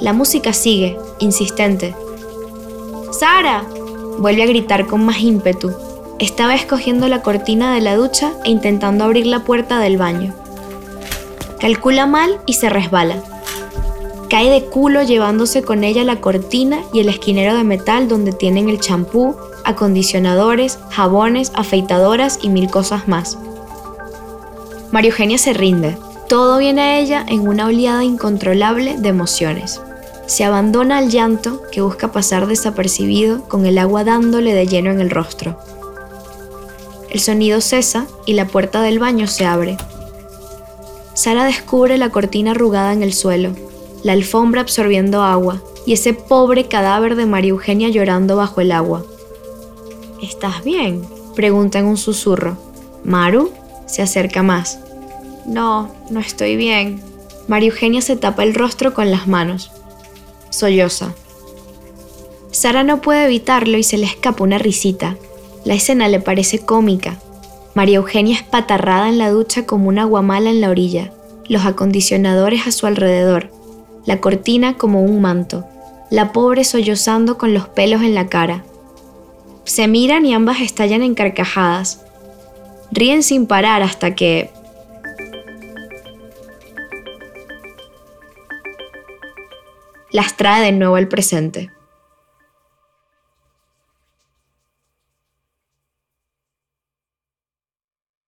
La 0.00 0.12
música 0.12 0.52
sigue, 0.52 0.98
insistente. 1.20 1.94
Sara, 3.12 3.64
vuelve 4.18 4.42
a 4.42 4.46
gritar 4.46 4.86
con 4.86 5.04
más 5.04 5.20
ímpetu. 5.20 5.72
Estaba 6.18 6.56
escogiendo 6.56 7.06
la 7.06 7.22
cortina 7.22 7.72
de 7.72 7.80
la 7.80 7.94
ducha 7.94 8.32
e 8.44 8.50
intentando 8.50 9.04
abrir 9.04 9.26
la 9.26 9.44
puerta 9.44 9.78
del 9.78 9.96
baño. 9.96 10.34
Calcula 11.60 12.06
mal 12.06 12.40
y 12.44 12.54
se 12.54 12.68
resbala. 12.68 13.22
Cae 14.28 14.50
de 14.50 14.64
culo 14.64 15.04
llevándose 15.04 15.62
con 15.62 15.84
ella 15.84 16.02
la 16.02 16.20
cortina 16.20 16.80
y 16.92 16.98
el 16.98 17.08
esquinero 17.08 17.54
de 17.54 17.62
metal 17.62 18.08
donde 18.08 18.32
tienen 18.32 18.68
el 18.68 18.80
champú, 18.80 19.36
acondicionadores, 19.64 20.80
jabones, 20.90 21.52
afeitadoras 21.54 22.40
y 22.42 22.48
mil 22.48 22.68
cosas 22.68 23.06
más. 23.06 23.38
María 24.90 25.10
Eugenia 25.10 25.36
se 25.36 25.52
rinde. 25.52 25.98
Todo 26.28 26.58
viene 26.58 26.80
a 26.80 26.98
ella 26.98 27.24
en 27.28 27.46
una 27.46 27.66
oleada 27.66 28.04
incontrolable 28.04 28.96
de 28.98 29.08
emociones. 29.08 29.80
Se 30.26 30.44
abandona 30.44 30.98
al 30.98 31.10
llanto 31.10 31.62
que 31.70 31.82
busca 31.82 32.10
pasar 32.12 32.46
desapercibido 32.46 33.44
con 33.48 33.66
el 33.66 33.78
agua 33.78 34.04
dándole 34.04 34.54
de 34.54 34.66
lleno 34.66 34.90
en 34.90 35.00
el 35.00 35.10
rostro. 35.10 35.58
El 37.10 37.20
sonido 37.20 37.60
cesa 37.60 38.06
y 38.26 38.34
la 38.34 38.46
puerta 38.46 38.80
del 38.82 38.98
baño 38.98 39.26
se 39.26 39.44
abre. 39.46 39.76
Sara 41.14 41.44
descubre 41.44 41.98
la 41.98 42.10
cortina 42.10 42.52
arrugada 42.52 42.92
en 42.92 43.02
el 43.02 43.12
suelo, 43.12 43.52
la 44.02 44.12
alfombra 44.12 44.60
absorbiendo 44.60 45.22
agua 45.22 45.62
y 45.84 45.94
ese 45.94 46.14
pobre 46.14 46.68
cadáver 46.68 47.16
de 47.16 47.26
María 47.26 47.50
Eugenia 47.50 47.88
llorando 47.88 48.36
bajo 48.36 48.60
el 48.60 48.72
agua. 48.72 49.02
¿Estás 50.22 50.64
bien? 50.64 51.02
pregunta 51.34 51.78
en 51.78 51.86
un 51.86 51.96
susurro. 51.96 52.56
Maru 53.04 53.50
se 53.88 54.02
acerca 54.02 54.44
más. 54.44 54.78
No, 55.46 55.92
no 56.10 56.20
estoy 56.20 56.54
bien. 56.54 57.00
María 57.48 57.70
Eugenia 57.70 58.02
se 58.02 58.16
tapa 58.16 58.44
el 58.44 58.54
rostro 58.54 58.94
con 58.94 59.10
las 59.10 59.26
manos 59.26 59.72
solloza. 60.50 61.14
Sara 62.50 62.82
no 62.82 63.00
puede 63.00 63.24
evitarlo 63.26 63.78
y 63.78 63.82
se 63.82 63.98
le 63.98 64.06
escapa 64.06 64.44
una 64.44 64.58
risita. 64.58 65.16
La 65.64 65.74
escena 65.74 66.08
le 66.08 66.20
parece 66.20 66.60
cómica. 66.60 67.16
María 67.74 67.98
Eugenia 67.98 68.34
es 68.34 68.42
patarrada 68.42 69.08
en 69.08 69.18
la 69.18 69.30
ducha 69.30 69.66
como 69.66 69.88
una 69.88 70.04
guamala 70.04 70.50
en 70.50 70.60
la 70.60 70.70
orilla, 70.70 71.12
los 71.46 71.64
acondicionadores 71.64 72.66
a 72.66 72.72
su 72.72 72.86
alrededor, 72.86 73.52
la 74.04 74.20
cortina 74.20 74.76
como 74.76 75.02
un 75.02 75.20
manto, 75.20 75.64
la 76.10 76.32
pobre 76.32 76.64
sollozando 76.64 77.38
con 77.38 77.54
los 77.54 77.68
pelos 77.68 78.02
en 78.02 78.14
la 78.14 78.28
cara. 78.28 78.64
Se 79.64 79.86
miran 79.86 80.24
y 80.26 80.34
ambas 80.34 80.60
estallan 80.60 81.02
en 81.02 81.14
carcajadas. 81.14 82.04
Ríen 82.90 83.22
sin 83.22 83.46
parar 83.46 83.82
hasta 83.82 84.14
que, 84.14 84.50
las 90.10 90.36
trae 90.36 90.62
de 90.62 90.72
nuevo 90.72 90.96
al 90.96 91.08
presente. 91.08 91.70